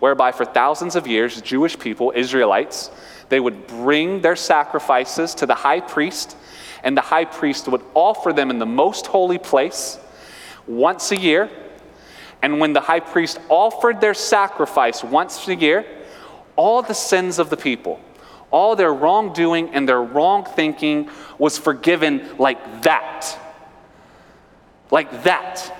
[0.00, 2.90] whereby for thousands of years, Jewish people, Israelites,
[3.30, 6.36] they would bring their sacrifices to the high priest,
[6.82, 9.98] and the high priest would offer them in the most holy place
[10.66, 11.50] once a year.
[12.42, 15.86] And when the high priest offered their sacrifice once a year,
[16.56, 18.00] all the sins of the people,
[18.50, 23.38] all their wrongdoing and their wrong thinking was forgiven like that.
[24.90, 25.74] Like that.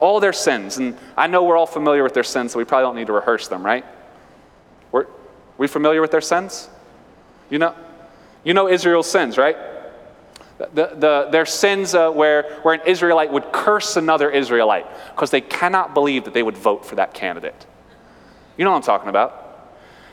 [0.00, 0.78] All their sins.
[0.78, 3.12] And I know we're all familiar with their sins, so we probably don't need to
[3.12, 3.84] rehearse them, right?
[4.92, 5.06] We're,
[5.56, 6.68] we familiar with their sins?
[7.50, 7.74] You know,
[8.44, 9.56] you know Israel's sins, right?
[10.58, 10.66] The,
[10.96, 15.94] the, their sins uh, where, where an Israelite would curse another Israelite because they cannot
[15.94, 17.66] believe that they would vote for that candidate.
[18.56, 19.44] You know what I'm talking about.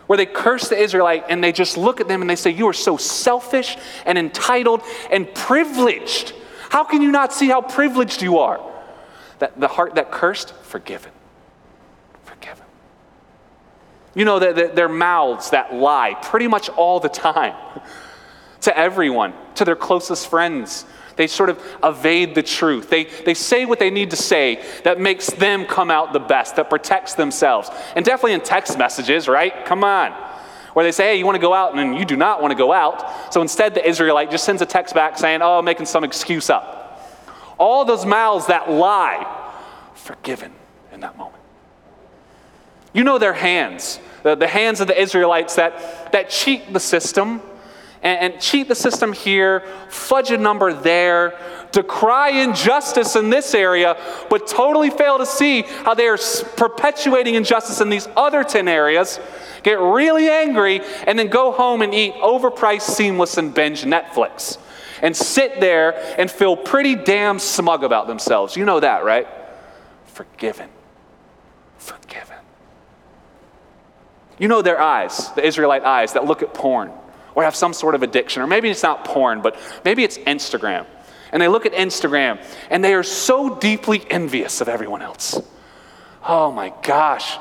[0.05, 2.67] where they curse the Israelite and they just look at them and they say, You
[2.67, 6.33] are so selfish and entitled and privileged.
[6.69, 8.61] How can you not see how privileged you are?
[9.39, 11.11] That the heart that cursed, forgiven.
[12.23, 12.65] Forgiven.
[14.13, 17.55] You know, that their mouths that lie pretty much all the time
[18.65, 22.89] to everyone, to their closest friends, they sort of evade the truth.
[22.89, 26.57] They, they say what they need to say that makes them come out the best,
[26.57, 27.69] that protects themselves.
[27.95, 29.65] And definitely in text messages, right?
[29.65, 30.11] Come on.
[30.73, 32.57] Where they say, hey, you want to go out, and you do not want to
[32.57, 33.33] go out.
[33.33, 36.49] So instead, the Israelite just sends a text back saying, oh, I'm making some excuse
[36.49, 37.01] up.
[37.57, 39.25] All those mouths that lie,
[39.93, 40.51] forgiven
[40.91, 41.41] in that moment.
[42.91, 47.41] You know their hands, the, the hands of the Israelites that, that cheat the system
[48.05, 51.37] and, and cheat the system here, fudge a number there,
[51.71, 53.97] decry injustice in this area,
[54.29, 56.19] but totally fail to see how they are
[56.55, 59.19] perpetuating injustice in these other 10 areas,
[59.63, 64.59] get really angry, and then go home and eat overpriced, Seamless, and binge Netflix.
[65.01, 68.55] And sit there and feel pretty damn smug about themselves.
[68.55, 69.27] You know that, right?
[70.05, 70.69] Forgiven.
[71.77, 72.37] Forgiven.
[74.37, 76.91] You know their eyes, the Israelite eyes that look at porn
[77.35, 78.41] or have some sort of addiction.
[78.41, 80.85] Or maybe it's not porn, but maybe it's Instagram.
[81.31, 85.39] And they look at Instagram and they are so deeply envious of everyone else.
[86.27, 87.37] Oh my gosh.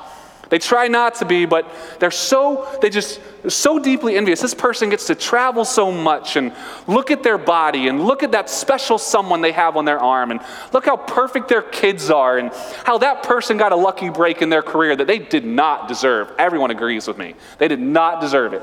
[0.50, 1.66] They try not to be, but
[1.98, 4.40] they're so, they just, so deeply envious.
[4.40, 6.52] This person gets to travel so much and
[6.86, 10.30] look at their body and look at that special someone they have on their arm
[10.30, 10.40] and
[10.72, 12.52] look how perfect their kids are and
[12.84, 16.30] how that person got a lucky break in their career that they did not deserve.
[16.38, 17.34] Everyone agrees with me.
[17.58, 18.62] They did not deserve it.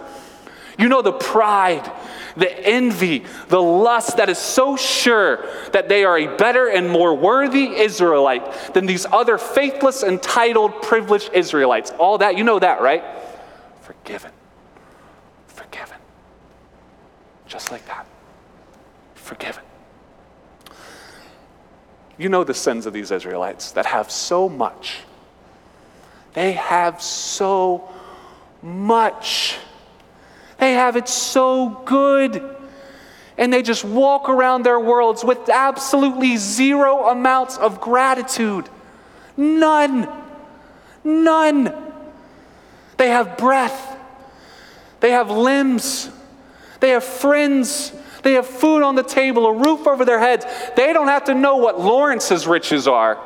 [0.82, 1.92] You know the pride,
[2.36, 7.14] the envy, the lust that is so sure that they are a better and more
[7.14, 11.92] worthy Israelite than these other faithless, entitled, privileged Israelites.
[12.00, 13.04] All that, you know that, right?
[13.82, 14.32] Forgiven.
[15.46, 15.98] Forgiven.
[17.46, 18.08] Just like that.
[19.14, 19.64] Forgiven.
[22.18, 25.02] You know the sins of these Israelites that have so much.
[26.34, 27.88] They have so
[28.64, 29.60] much
[30.62, 32.56] they have it so good.
[33.36, 38.70] And they just walk around their worlds with absolutely zero amounts of gratitude.
[39.36, 40.08] None.
[41.04, 41.74] None.
[42.98, 43.98] They have breath.
[45.00, 46.12] They have limbs.
[46.80, 47.92] They have friends.
[48.22, 50.46] They have food on the table, a roof over their heads.
[50.76, 53.20] They don't have to know what Lawrence's riches are.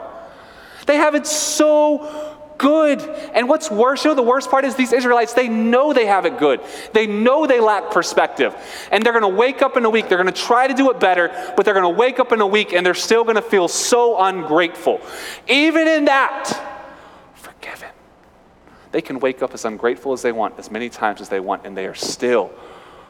[0.86, 3.02] They have it so good.
[3.34, 6.26] And what's worse, you know, the worst part is these Israelites, they know they have
[6.26, 6.62] it good.
[6.94, 8.56] They know they lack perspective.
[8.92, 10.92] And they're going to wake up in a week, they're going to try to do
[10.92, 13.36] it better, but they're going to wake up in a week and they're still going
[13.36, 15.02] to feel so ungrateful.
[15.48, 16.54] Even in that,
[17.34, 17.90] forgiven.
[18.92, 21.66] They can wake up as ungrateful as they want, as many times as they want,
[21.66, 22.52] and they are still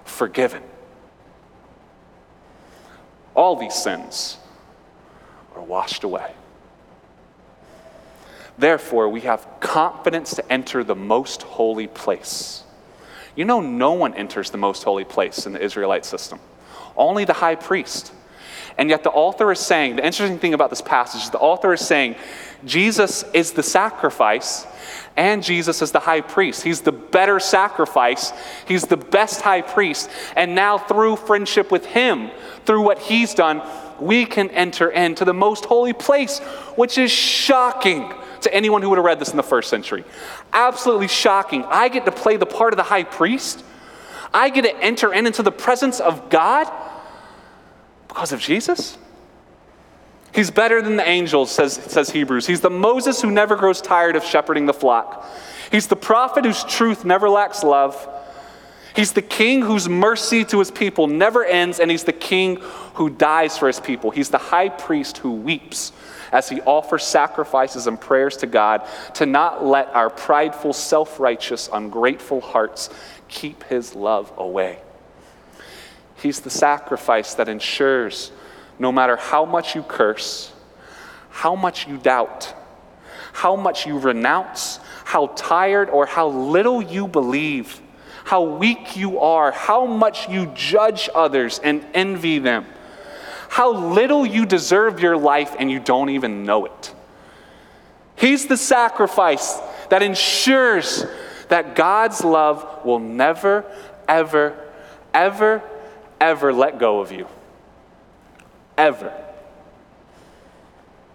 [0.04, 0.64] forgiven.
[3.36, 4.38] All these sins
[5.56, 6.34] are washed away.
[8.58, 12.64] Therefore, we have confidence to enter the most holy place.
[13.36, 16.40] You know, no one enters the most holy place in the Israelite system,
[16.96, 18.14] only the high priest.
[18.78, 21.74] And yet, the author is saying the interesting thing about this passage is the author
[21.74, 22.16] is saying
[22.66, 24.66] Jesus is the sacrifice
[25.16, 26.64] and Jesus is the high priest.
[26.64, 28.34] He's the better sacrifice,
[28.68, 30.10] he's the best high priest.
[30.36, 32.32] And now, through friendship with him,
[32.66, 33.62] through what he's done,
[34.00, 36.40] we can enter into the most holy place,
[36.76, 38.14] which is shocking
[38.46, 40.04] to anyone who would have read this in the first century.
[40.54, 41.64] Absolutely shocking.
[41.66, 43.64] I get to play the part of the high priest.
[44.34, 46.72] I get to enter in into the presence of God
[48.08, 48.98] because of Jesus.
[50.34, 52.46] He's better than the angels, says, says Hebrews.
[52.46, 55.26] He's the Moses who never grows tired of shepherding the flock.
[55.72, 58.10] He's the prophet whose truth never lacks love.
[58.96, 62.58] He's the king whose mercy to his people never ends, and he's the king
[62.96, 64.12] who dies for his people.
[64.12, 65.92] He's the high priest who weeps
[66.32, 71.70] as he offers sacrifices and prayers to God to not let our prideful, self righteous,
[71.72, 72.90] ungrateful hearts
[73.28, 74.80] keep his love away.
[76.22, 78.32] He's the sacrifice that ensures
[78.80, 80.52] no matter how much you curse,
[81.30, 82.54] how much you doubt,
[83.34, 87.82] how much you renounce, how tired or how little you believe,
[88.24, 92.66] how weak you are, how much you judge others and envy them
[93.56, 96.94] how little you deserve your life and you don't even know it.
[98.18, 99.58] He's the sacrifice
[99.90, 101.06] that ensures
[101.48, 103.64] that God's love will never,
[104.10, 104.62] ever,
[105.14, 105.64] ever,
[106.20, 107.30] ever let go of you.
[108.78, 109.14] Ever.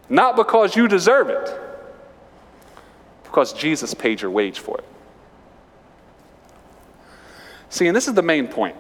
[0.08, 1.60] Not because you deserve it,
[3.24, 4.84] because Jesus paid your wage for it.
[7.68, 8.76] See, and this is the main point.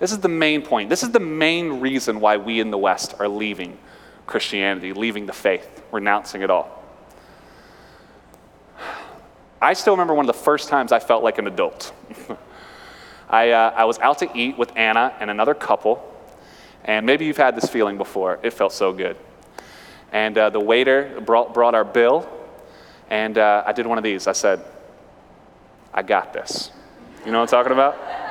[0.00, 0.88] This is the main point.
[0.88, 3.78] This is the main reason why we in the West are leaving
[4.26, 6.82] Christianity, leaving the faith, renouncing it all.
[9.60, 11.92] I still remember one of the first times I felt like an adult.
[13.28, 16.02] I, uh, I was out to eat with Anna and another couple,
[16.84, 18.40] and maybe you've had this feeling before.
[18.42, 19.18] It felt so good.
[20.12, 22.26] And uh, the waiter brought, brought our bill,
[23.10, 24.26] and uh, I did one of these.
[24.26, 24.64] I said,
[25.92, 26.72] I got this.
[27.26, 28.29] You know what I'm talking about?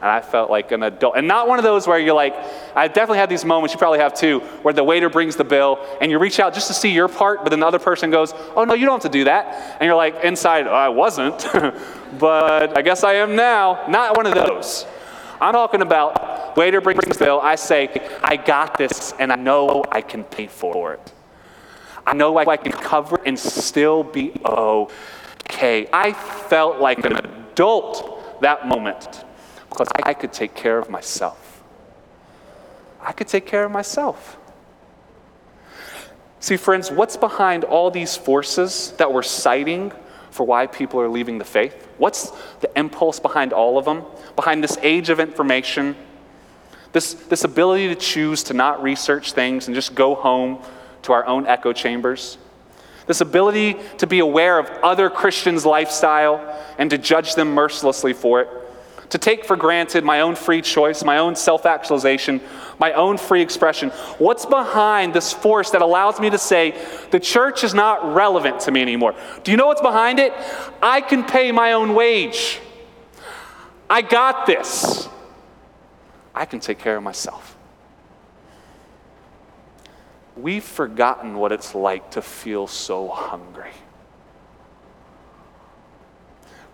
[0.00, 1.14] And I felt like an adult.
[1.16, 2.34] And not one of those where you're like,
[2.76, 5.84] I definitely had these moments, you probably have too, where the waiter brings the bill
[6.00, 8.32] and you reach out just to see your part, but then the other person goes,
[8.54, 9.76] Oh, no, you don't have to do that.
[9.80, 11.38] And you're like, inside, oh, I wasn't,
[12.18, 13.86] but I guess I am now.
[13.88, 14.86] Not one of those.
[15.40, 17.40] I'm talking about waiter brings the bill.
[17.40, 17.88] I say,
[18.22, 21.12] I got this and I know I can pay for it.
[22.06, 25.88] I know I can cover it and still be okay.
[25.92, 29.24] I felt like an adult that moment
[29.78, 31.62] because I could take care of myself.
[33.00, 34.36] I could take care of myself.
[36.40, 39.92] See, friends, what's behind all these forces that we're citing
[40.30, 41.88] for why people are leaving the faith?
[41.96, 44.02] What's the impulse behind all of them?
[44.34, 45.94] Behind this age of information,
[46.92, 50.60] this, this ability to choose to not research things and just go home
[51.02, 52.36] to our own echo chambers?
[53.06, 58.40] This ability to be aware of other Christians' lifestyle and to judge them mercilessly for
[58.40, 58.48] it?
[59.10, 62.40] To take for granted my own free choice, my own self actualization,
[62.78, 63.90] my own free expression.
[64.18, 66.74] What's behind this force that allows me to say
[67.10, 69.14] the church is not relevant to me anymore?
[69.44, 70.32] Do you know what's behind it?
[70.82, 72.60] I can pay my own wage.
[73.88, 75.08] I got this.
[76.34, 77.56] I can take care of myself.
[80.36, 83.72] We've forgotten what it's like to feel so hungry.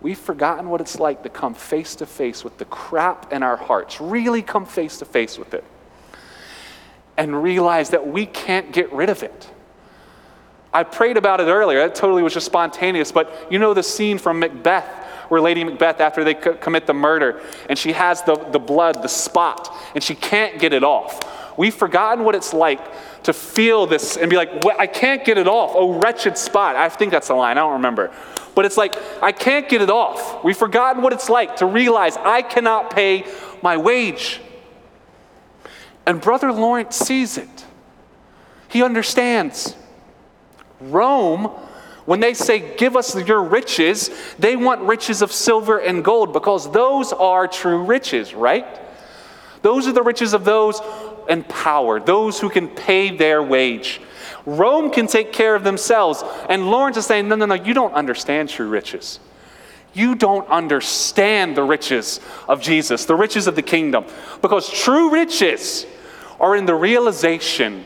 [0.05, 3.57] We've forgotten what it's like to come face to face with the crap in our
[3.57, 5.63] hearts, really come face to face with it,
[7.17, 9.49] and realize that we can't get rid of it.
[10.71, 11.79] I prayed about it earlier.
[11.79, 13.11] That totally was just spontaneous.
[13.11, 14.85] But you know the scene from Macbeth
[15.29, 19.09] where Lady Macbeth, after they commit the murder, and she has the, the blood, the
[19.09, 21.57] spot, and she can't get it off.
[21.57, 25.47] We've forgotten what it's like to feel this and be like, I can't get it
[25.47, 25.71] off.
[25.73, 26.75] Oh, wretched spot.
[26.75, 27.57] I think that's the line.
[27.57, 28.13] I don't remember.
[28.55, 30.43] But it's like, I can't get it off.
[30.43, 33.25] We've forgotten what it's like to realize I cannot pay
[33.61, 34.39] my wage.
[36.05, 37.65] And Brother Lawrence sees it.
[38.69, 39.75] He understands.
[40.79, 41.45] Rome,
[42.05, 46.71] when they say, Give us your riches, they want riches of silver and gold because
[46.71, 48.65] those are true riches, right?
[49.61, 50.79] Those are the riches of those
[51.27, 53.99] empowered, those who can pay their wage.
[54.45, 56.23] Rome can take care of themselves.
[56.49, 59.19] And Lawrence is saying, no, no, no, you don't understand true riches.
[59.93, 64.05] You don't understand the riches of Jesus, the riches of the kingdom.
[64.41, 65.85] Because true riches
[66.39, 67.85] are in the realization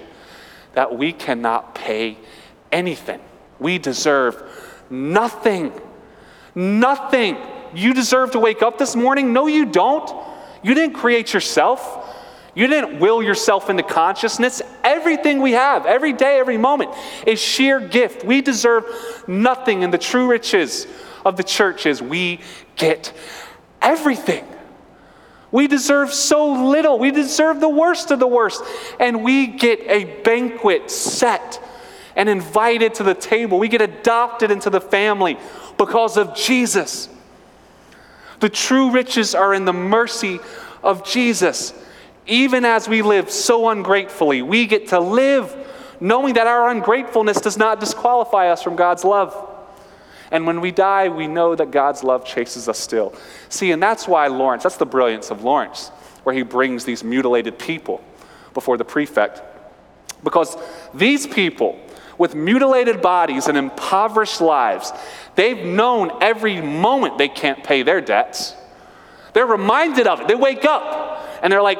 [0.73, 2.17] that we cannot pay
[2.71, 3.21] anything.
[3.59, 4.41] We deserve
[4.89, 5.71] nothing.
[6.55, 7.37] Nothing.
[7.73, 9.31] You deserve to wake up this morning?
[9.31, 10.11] No, you don't.
[10.63, 12.08] You didn't create yourself.
[12.55, 14.61] You didn't will yourself into consciousness.
[14.83, 16.91] Everything we have, every day, every moment,
[17.27, 18.23] is sheer gift.
[18.23, 18.85] We deserve
[19.27, 19.83] nothing.
[19.83, 20.87] And the true riches
[21.25, 22.41] of the church is we
[22.75, 23.13] get
[23.81, 24.45] everything.
[25.51, 26.99] We deserve so little.
[26.99, 28.63] We deserve the worst of the worst.
[28.99, 31.63] And we get a banquet set
[32.15, 33.59] and invited to the table.
[33.59, 35.37] We get adopted into the family
[35.77, 37.09] because of Jesus.
[38.39, 40.39] The true riches are in the mercy
[40.83, 41.73] of Jesus
[42.29, 45.55] even as we live so ungratefully, we get to live
[45.99, 49.35] knowing that our ungratefulness does not disqualify us from God's love.
[50.31, 53.13] And when we die, we know that God's love chases us still.
[53.49, 55.89] See, and that's why Lawrence, that's the brilliance of Lawrence,
[56.23, 58.01] where he brings these mutilated people
[58.53, 59.41] before the prefect.
[60.23, 60.55] Because
[60.93, 61.79] these people,
[62.17, 64.91] with mutilated bodies and impoverished lives,
[65.35, 68.53] they've known every moment they can't pay their debts.
[69.33, 70.27] They're reminded of it.
[70.27, 71.79] They wake up and they're like,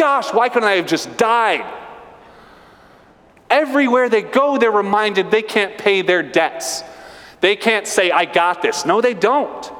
[0.00, 1.62] gosh, why couldn't I have just died?
[3.50, 6.82] Everywhere they go, they're reminded they can't pay their debts.
[7.42, 8.86] They can't say, I got this.
[8.86, 9.70] No, they don't.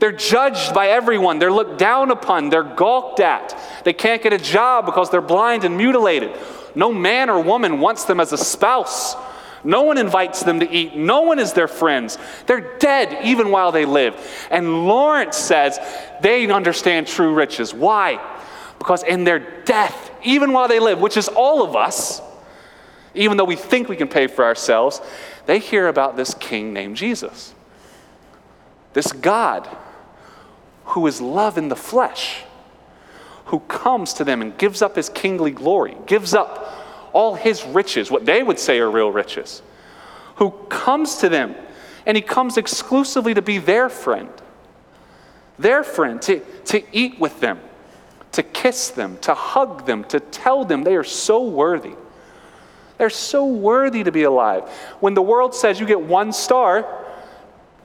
[0.00, 1.38] They're judged by everyone.
[1.38, 2.50] They're looked down upon.
[2.50, 3.56] They're gawked at.
[3.84, 6.36] They can't get a job because they're blind and mutilated.
[6.74, 9.14] No man or woman wants them as a spouse.
[9.62, 10.96] No one invites them to eat.
[10.96, 12.18] No one is their friends.
[12.46, 14.14] They're dead even while they live.
[14.50, 15.78] And Lawrence says
[16.22, 17.72] they understand true riches.
[17.72, 18.20] Why?
[18.78, 22.20] Because in their death, even while they live, which is all of us,
[23.14, 25.00] even though we think we can pay for ourselves,
[25.46, 27.54] they hear about this king named Jesus.
[28.92, 29.68] This God
[30.84, 32.44] who is love in the flesh,
[33.46, 36.74] who comes to them and gives up his kingly glory, gives up
[37.12, 39.62] all his riches, what they would say are real riches,
[40.36, 41.54] who comes to them
[42.06, 44.30] and he comes exclusively to be their friend,
[45.58, 47.60] their friend, to, to eat with them,
[48.32, 51.94] to kiss them, to hug them, to tell them they are so worthy.
[52.98, 54.68] They're so worthy to be alive.
[55.00, 56.86] When the world says you get one star,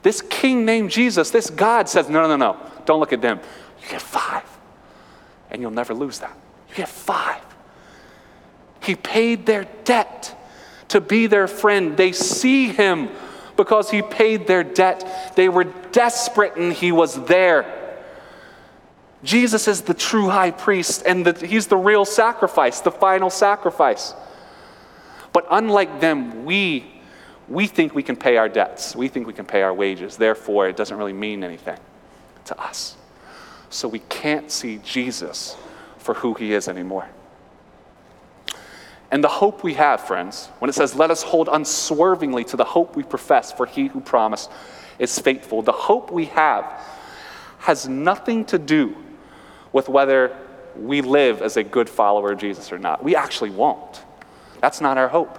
[0.02, 3.40] this king named Jesus, this God says, no, no, no, don't look at them.
[3.84, 4.44] You get five.
[5.52, 6.36] And you'll never lose that.
[6.70, 7.42] You get five.
[8.82, 10.36] He paid their debt
[10.90, 11.96] to be their friend.
[11.96, 13.10] They see him
[13.56, 15.34] because he paid their debt.
[15.36, 17.83] They were desperate and he was there.
[19.24, 24.14] Jesus is the true high priest and the, he's the real sacrifice, the final sacrifice.
[25.32, 26.86] But unlike them, we,
[27.48, 28.96] we think we can pay our debts.
[28.96, 30.18] We think we can pay our wages.
[30.18, 31.78] Therefore, it doesn't really mean anything
[32.46, 32.98] to us.
[33.70, 35.56] So we can't see Jesus
[35.98, 37.08] for who he is anymore.
[39.10, 42.64] And the hope we have, friends, when it says, let us hold unswervingly to the
[42.64, 44.52] hope we profess, for he who promised
[45.00, 46.66] is faithful, the hope we have
[47.60, 48.96] has nothing to do
[49.74, 50.36] with whether
[50.78, 53.04] we live as a good follower of Jesus or not.
[53.04, 54.04] We actually won't.
[54.62, 55.38] That's not our hope.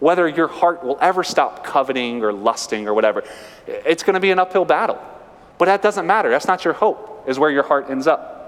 [0.00, 3.22] Whether your heart will ever stop coveting or lusting or whatever,
[3.66, 4.98] it's going to be an uphill battle.
[5.58, 6.30] But that doesn't matter.
[6.30, 8.40] That's not your hope, is where your heart ends up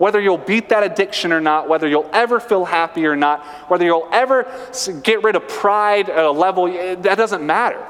[0.00, 3.84] whether you'll beat that addiction or not, whether you'll ever feel happy or not, whether
[3.84, 4.50] you'll ever
[5.02, 7.86] get rid of pride at a level, eh, that doesn't matter.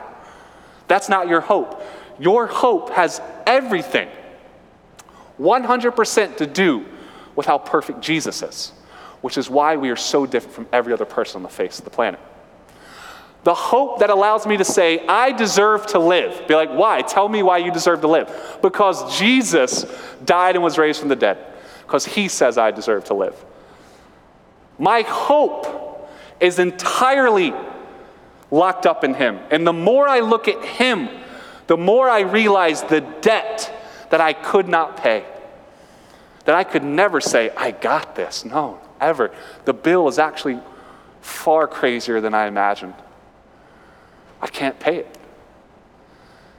[0.88, 1.80] That's not your hope.
[2.18, 4.08] Your hope has everything,
[5.40, 6.86] 100% to do
[7.34, 8.72] with how perfect Jesus is,
[9.22, 11.84] which is why we are so different from every other person on the face of
[11.84, 12.20] the planet.
[13.42, 16.46] The hope that allows me to say, I deserve to live.
[16.46, 17.00] Be like, why?
[17.00, 18.58] Tell me why you deserve to live.
[18.60, 19.86] Because Jesus
[20.24, 21.38] died and was raised from the dead
[21.90, 23.34] because he says I deserve to live.
[24.78, 27.52] My hope is entirely
[28.50, 29.40] locked up in him.
[29.50, 31.08] And the more I look at him,
[31.66, 33.79] the more I realize the debt
[34.10, 35.24] that I could not pay.
[36.44, 38.44] That I could never say, I got this.
[38.44, 39.34] No, ever.
[39.64, 40.60] The bill is actually
[41.20, 42.94] far crazier than I imagined.
[44.42, 45.18] I can't pay it.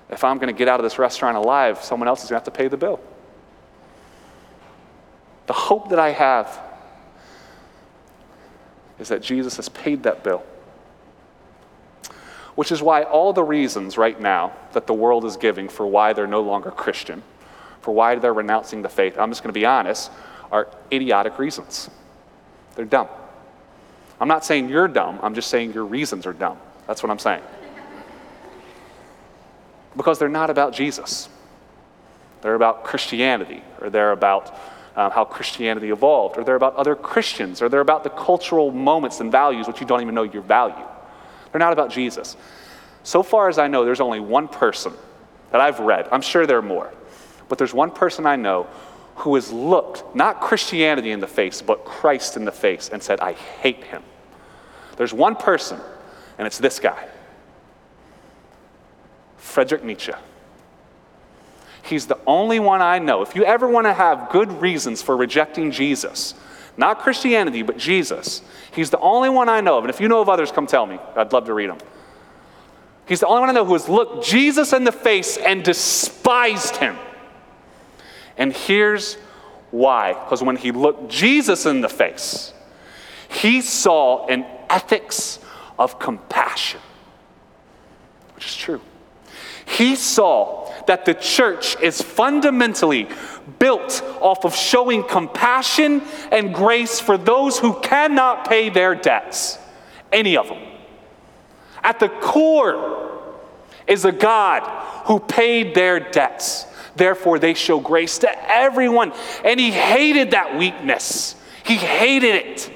[0.10, 2.46] If I'm going to get out of this restaurant alive, someone else is going to
[2.46, 3.00] have to pay the bill.
[5.48, 6.60] The hope that I have
[9.00, 10.44] is that Jesus has paid that bill.
[12.56, 16.14] Which is why all the reasons right now that the world is giving for why
[16.14, 17.24] they're no longer Christian,
[17.82, 20.12] for why they're renouncing the faith, I'm just going to be honest,
[20.52, 21.90] are idiotic reasons.
[22.76, 23.08] They're dumb.
[24.20, 26.58] I'm not saying you're dumb, I'm just saying your reasons are dumb.
[26.88, 27.42] That's what I'm saying.
[29.98, 31.28] Because they're not about Jesus.
[32.42, 34.56] They're about Christianity, or they're about
[34.96, 39.20] um, how Christianity evolved, or they're about other Christians, or they're about the cultural moments
[39.20, 40.86] and values which you don't even know you value.
[41.52, 42.36] They're not about Jesus.
[43.04, 44.94] So far as I know, there's only one person
[45.52, 46.08] that I've read.
[46.12, 46.94] I'm sure there are more.
[47.52, 48.68] But there's one person I know
[49.16, 53.20] who has looked not Christianity in the face, but Christ in the face and said,
[53.20, 54.04] I hate him.
[54.96, 55.78] There's one person,
[56.38, 57.10] and it's this guy
[59.36, 60.14] Frederick Nietzsche.
[61.84, 63.22] He's the only one I know.
[63.22, 66.36] If you ever want to have good reasons for rejecting Jesus,
[66.78, 68.42] not Christianity, but Jesus,
[68.74, 69.84] he's the only one I know of.
[69.84, 71.00] And if you know of others, come tell me.
[71.18, 71.80] I'd love to read them.
[73.10, 76.78] He's the only one I know who has looked Jesus in the face and despised
[76.78, 76.96] him.
[78.38, 79.16] And here's
[79.72, 82.54] why because when he looked Jesus in the face,
[83.30, 85.40] he saw an ethics
[85.80, 86.80] of compassion,
[88.36, 88.82] which is true.
[89.66, 93.08] He saw that the church is fundamentally
[93.60, 96.02] built off of showing compassion
[96.32, 99.58] and grace for those who cannot pay their debts,
[100.12, 100.62] any of them.
[101.84, 103.24] At the core
[103.88, 104.64] is a God
[105.06, 106.66] who paid their debts.
[106.96, 109.14] Therefore, they show grace to everyone.
[109.44, 111.36] And he hated that weakness.
[111.64, 112.72] He hated it.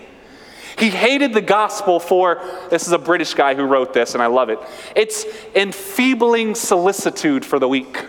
[0.77, 4.27] He hated the gospel for, this is a British guy who wrote this, and I
[4.27, 4.59] love it.
[4.95, 8.05] It's enfeebling solicitude for the weak.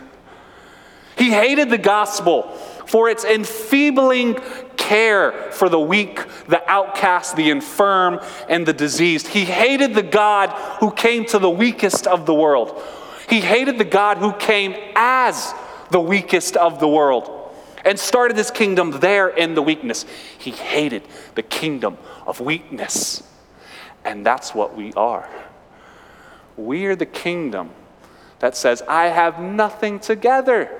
[1.16, 2.42] He hated the gospel
[2.86, 4.38] for its enfeebling
[4.76, 9.28] care for the weak, the outcast, the infirm, and the diseased.
[9.28, 10.50] He hated the God
[10.80, 12.82] who came to the weakest of the world.
[13.28, 15.52] He hated the God who came as
[15.90, 20.04] the weakest of the world and started his kingdom there in the weakness.
[20.38, 21.02] He hated
[21.36, 23.22] the kingdom of weakness.
[24.04, 25.28] And that's what we are.
[26.56, 27.70] We are the kingdom
[28.40, 30.70] that says, I have nothing together.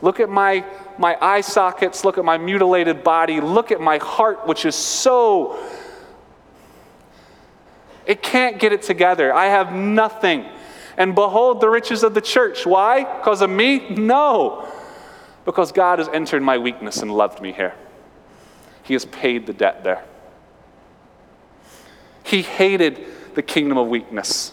[0.00, 0.64] Look at my,
[0.98, 2.04] my eye sockets.
[2.04, 3.40] Look at my mutilated body.
[3.40, 5.58] Look at my heart, which is so.
[8.06, 9.34] It can't get it together.
[9.34, 10.46] I have nothing.
[10.98, 12.66] And behold the riches of the church.
[12.66, 13.04] Why?
[13.04, 13.88] Because of me?
[13.90, 14.68] No.
[15.44, 17.72] Because God has entered my weakness and loved me here.
[18.82, 20.04] He has paid the debt there.
[22.24, 24.52] He hated the kingdom of weakness.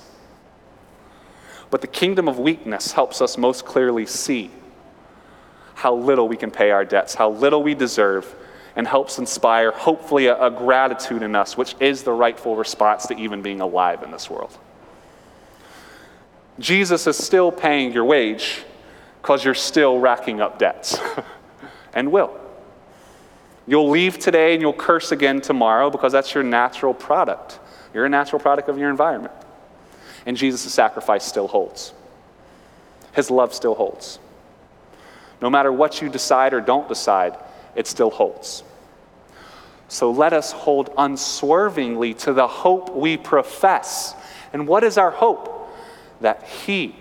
[1.71, 4.51] But the kingdom of weakness helps us most clearly see
[5.73, 8.35] how little we can pay our debts, how little we deserve,
[8.75, 13.17] and helps inspire, hopefully, a, a, gratitude in us, which is the rightful response to
[13.17, 14.57] even being alive in this world.
[16.59, 18.63] Jesus is still paying your wage
[19.21, 20.97] because you're still racking up debts
[21.93, 22.39] and will.
[23.67, 27.59] You'll leave today and you'll curse again tomorrow because that's your natural product.
[27.93, 29.33] You're a natural product of your environment.
[30.25, 31.93] And Jesus' sacrifice still holds,
[33.13, 34.19] His love still holds.
[35.41, 37.37] No matter what you decide or don't decide,
[37.75, 38.63] it still holds.
[39.87, 44.15] So let us hold unswervingly to the hope we profess.
[44.53, 45.54] And what is our hope?
[46.21, 46.95] That He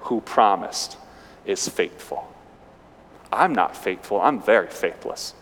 [0.00, 0.96] who promised
[1.44, 2.32] is faithful.
[3.32, 5.34] I'm not faithful, I'm very faithless.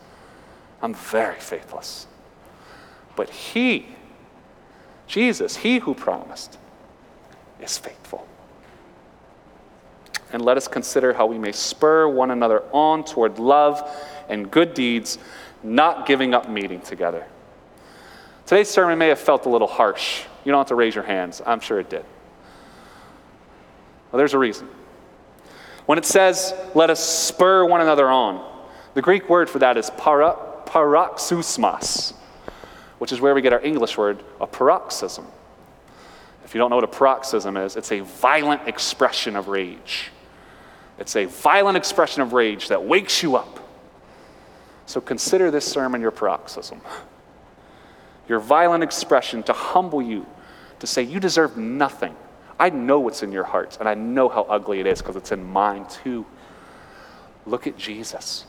[0.83, 2.07] I'm very faithless.
[3.17, 3.87] But He,
[5.07, 6.59] Jesus, He who promised,
[7.61, 8.27] is faithful
[10.35, 13.89] and let us consider how we may spur one another on toward love
[14.29, 15.17] and good deeds,
[15.63, 17.25] not giving up meeting together.
[18.45, 20.25] Today's sermon may have felt a little harsh.
[20.45, 21.41] You don't have to raise your hands.
[21.47, 22.05] I'm sure it did.
[24.15, 24.69] Well, there's a reason.
[25.87, 28.49] When it says, let us spur one another on,
[28.95, 30.37] the Greek word for that is para,
[30.67, 32.13] paroxysmos,
[32.99, 35.27] which is where we get our English word, a paroxysm.
[36.45, 40.13] If you don't know what a paroxysm is, it's a violent expression of rage.
[41.01, 43.69] It's a violent expression of rage that wakes you up.
[44.87, 46.81] So consider this sermon your paroxysm,
[48.29, 50.25] your violent expression to humble you,
[50.79, 52.15] to say, You deserve nothing.
[52.59, 55.33] I know what's in your hearts, and I know how ugly it is because it's
[55.33, 56.25] in mine too.
[57.47, 58.47] Look at Jesus.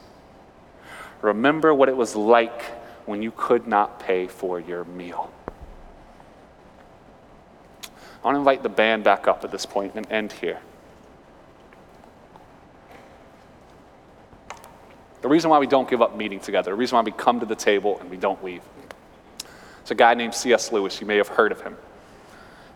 [1.21, 2.61] Remember what it was like
[3.05, 5.31] when you could not pay for your meal.
[7.83, 10.59] I want to invite the band back up at this point and end here.
[15.21, 17.45] The reason why we don't give up meeting together, the reason why we come to
[17.45, 18.61] the table and we don't leave.
[19.81, 20.71] It's a guy named C.S.
[20.71, 21.01] Lewis.
[21.01, 21.75] You may have heard of him.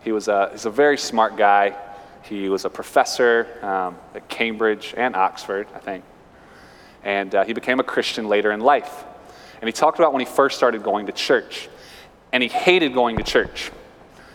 [0.02, 1.76] He was a, he's a very smart guy.
[2.22, 6.04] He was a professor um, at Cambridge and Oxford, I think.
[7.02, 9.04] And uh, he became a Christian later in life.
[9.60, 11.68] And he talked about when he first started going to church.
[12.32, 13.70] And he hated going to church.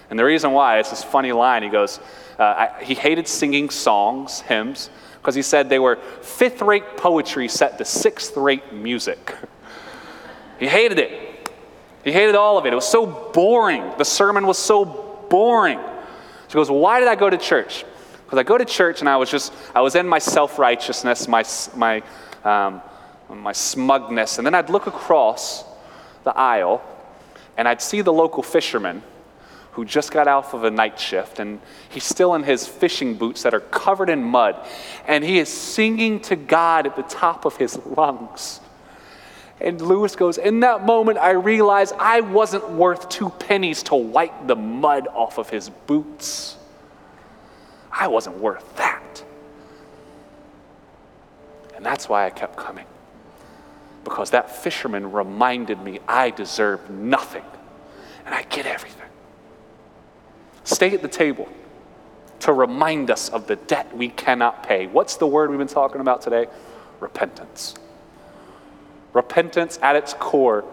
[0.09, 1.63] And the reason why, is this funny line.
[1.63, 1.99] He goes,
[2.37, 7.47] uh, I, he hated singing songs, hymns, because he said they were fifth rate poetry
[7.47, 9.35] set to sixth rate music.
[10.59, 11.49] he hated it.
[12.03, 12.73] He hated all of it.
[12.73, 13.93] It was so boring.
[13.97, 15.79] The sermon was so boring.
[16.47, 17.85] She he goes, Why did I go to church?
[18.25, 21.27] Because I go to church and I was just, I was in my self righteousness,
[21.27, 21.43] my,
[21.75, 22.01] my,
[22.43, 22.81] um,
[23.29, 24.37] my smugness.
[24.37, 25.63] And then I'd look across
[26.23, 26.83] the aisle
[27.57, 29.03] and I'd see the local fisherman
[29.75, 31.59] who just got off of a night shift, and
[31.89, 34.55] he's still in his fishing boots that are covered in mud,
[35.05, 38.61] and he is singing to God at the top of his lungs.
[39.61, 44.47] And Lewis goes, In that moment, I realized I wasn't worth two pennies to wipe
[44.47, 46.57] the mud off of his boots.
[47.91, 49.23] I wasn't worth that.
[51.75, 52.85] And that's why I kept coming.
[54.03, 57.45] Because that fisherman reminded me I deserve nothing,
[58.25, 59.05] and I get everything
[60.65, 61.47] stay at the table
[62.39, 64.87] to remind us of the debt we cannot pay.
[64.87, 66.47] What's the word we've been talking about today?
[66.99, 67.75] Repentance.
[69.15, 70.63] Repentance at its core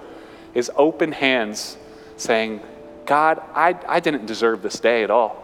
[0.53, 1.79] is open hands
[2.19, 2.61] saying,
[3.07, 5.43] God, I, I didn't deserve this day at all.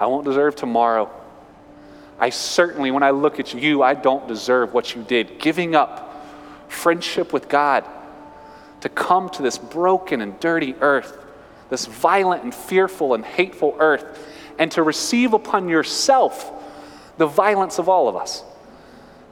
[0.00, 1.08] I won't deserve tomorrow.
[2.18, 5.38] I certainly, when I look at you, I don't deserve what you did.
[5.38, 6.26] Giving up
[6.66, 7.84] friendship with God
[8.80, 11.16] to come to this broken and dirty earth
[11.68, 14.26] this violent and fearful and hateful earth,
[14.58, 16.52] and to receive upon yourself
[17.18, 18.42] the violence of all of us.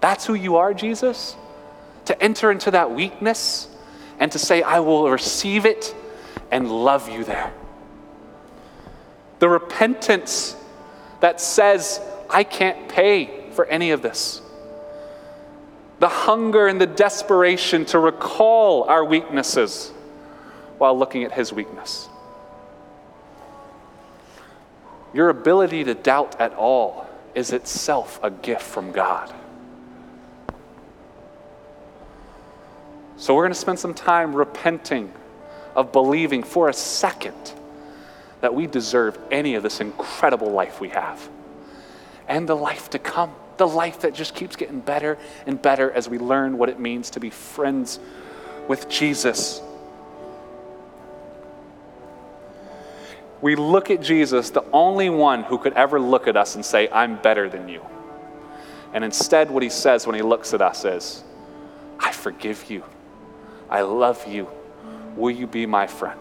[0.01, 1.37] That's who you are, Jesus?
[2.07, 3.69] To enter into that weakness
[4.19, 5.95] and to say, I will receive it
[6.51, 7.53] and love you there.
[9.39, 10.57] The repentance
[11.21, 12.01] that says,
[12.31, 14.41] I can't pay for any of this.
[15.99, 19.91] The hunger and the desperation to recall our weaknesses
[20.79, 22.09] while looking at his weakness.
[25.15, 29.33] Your ability to doubt at all is itself a gift from God.
[33.17, 35.13] So we're going to spend some time repenting
[35.75, 37.53] of believing for a second
[38.41, 41.29] that we deserve any of this incredible life we have
[42.29, 46.09] and the life to come, the life that just keeps getting better and better as
[46.09, 47.99] we learn what it means to be friends
[48.69, 49.63] with Jesus.
[53.41, 56.89] We look at Jesus, the only one who could ever look at us and say,
[56.91, 57.85] I'm better than you.
[58.93, 61.23] And instead, what he says when he looks at us is,
[61.99, 62.83] I forgive you.
[63.69, 64.49] I love you.
[65.17, 66.21] Will you be my friend?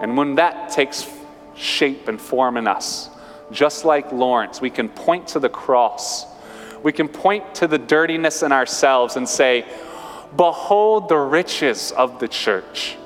[0.00, 1.08] And when that takes
[1.54, 3.10] shape and form in us,
[3.50, 6.24] just like Lawrence, we can point to the cross.
[6.82, 9.66] We can point to the dirtiness in ourselves and say,
[10.36, 12.96] Behold the riches of the church.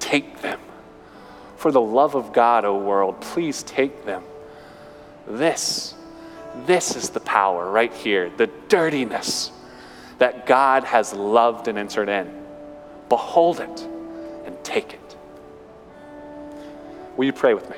[0.00, 0.58] Take them.
[1.56, 4.24] For the love of God, O world, please take them.
[5.26, 5.94] This,
[6.66, 9.52] this is the power right here, the dirtiness
[10.18, 12.44] that God has loved and entered in.
[13.08, 13.88] Behold it
[14.44, 15.16] and take it.
[17.16, 17.76] Will you pray with me?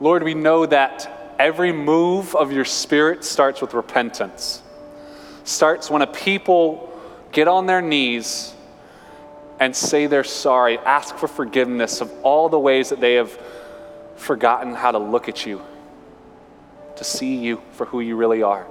[0.00, 4.62] Lord, we know that every move of your Spirit starts with repentance.
[5.44, 6.90] Starts when a people
[7.32, 8.54] get on their knees
[9.58, 13.38] and say they're sorry, ask for forgiveness of all the ways that they have
[14.20, 15.62] forgotten how to look at you,
[16.96, 18.66] to see you for who you really are.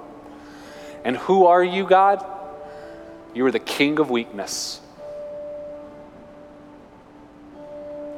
[1.03, 2.23] And who are you, God?
[3.33, 4.79] You are the king of weakness.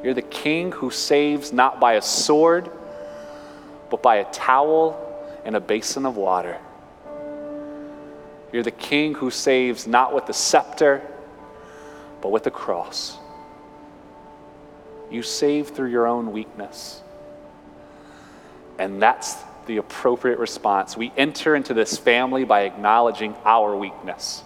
[0.02, 2.70] You're the king who saves not by a sword,
[3.90, 4.98] but by a towel
[5.44, 6.58] and a basin of water.
[8.52, 11.02] You're the king who saves not with the scepter,
[12.20, 13.16] but with the cross.
[15.10, 17.01] You save through your own weakness.
[18.78, 20.96] And that's the appropriate response.
[20.96, 24.42] We enter into this family by acknowledging our weakness.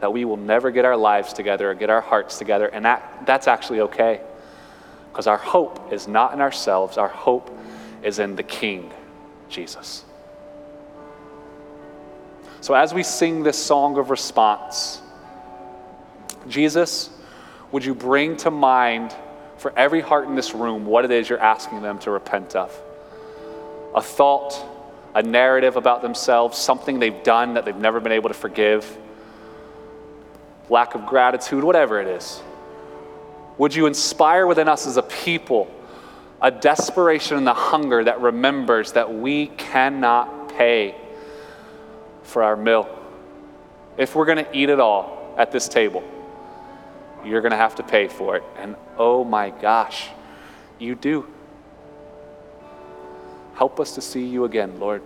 [0.00, 3.24] That we will never get our lives together or get our hearts together, and that,
[3.26, 4.20] that's actually okay.
[5.10, 7.50] Because our hope is not in ourselves, our hope
[8.02, 8.92] is in the King,
[9.48, 10.04] Jesus.
[12.60, 15.00] So as we sing this song of response,
[16.48, 17.10] Jesus,
[17.72, 19.14] would you bring to mind
[19.56, 22.78] for every heart in this room what it is you're asking them to repent of?
[23.98, 24.64] A thought,
[25.14, 28.96] a narrative about themselves, something they've done that they've never been able to forgive,
[30.70, 32.40] lack of gratitude, whatever it is.
[33.58, 35.74] Would you inspire within us as a people
[36.40, 40.94] a desperation and a hunger that remembers that we cannot pay
[42.22, 42.88] for our meal?
[43.96, 46.04] If we're going to eat it all at this table,
[47.24, 48.44] you're going to have to pay for it.
[48.56, 50.08] And oh my gosh,
[50.78, 51.26] you do.
[53.58, 55.02] Help us to see you again, Lord.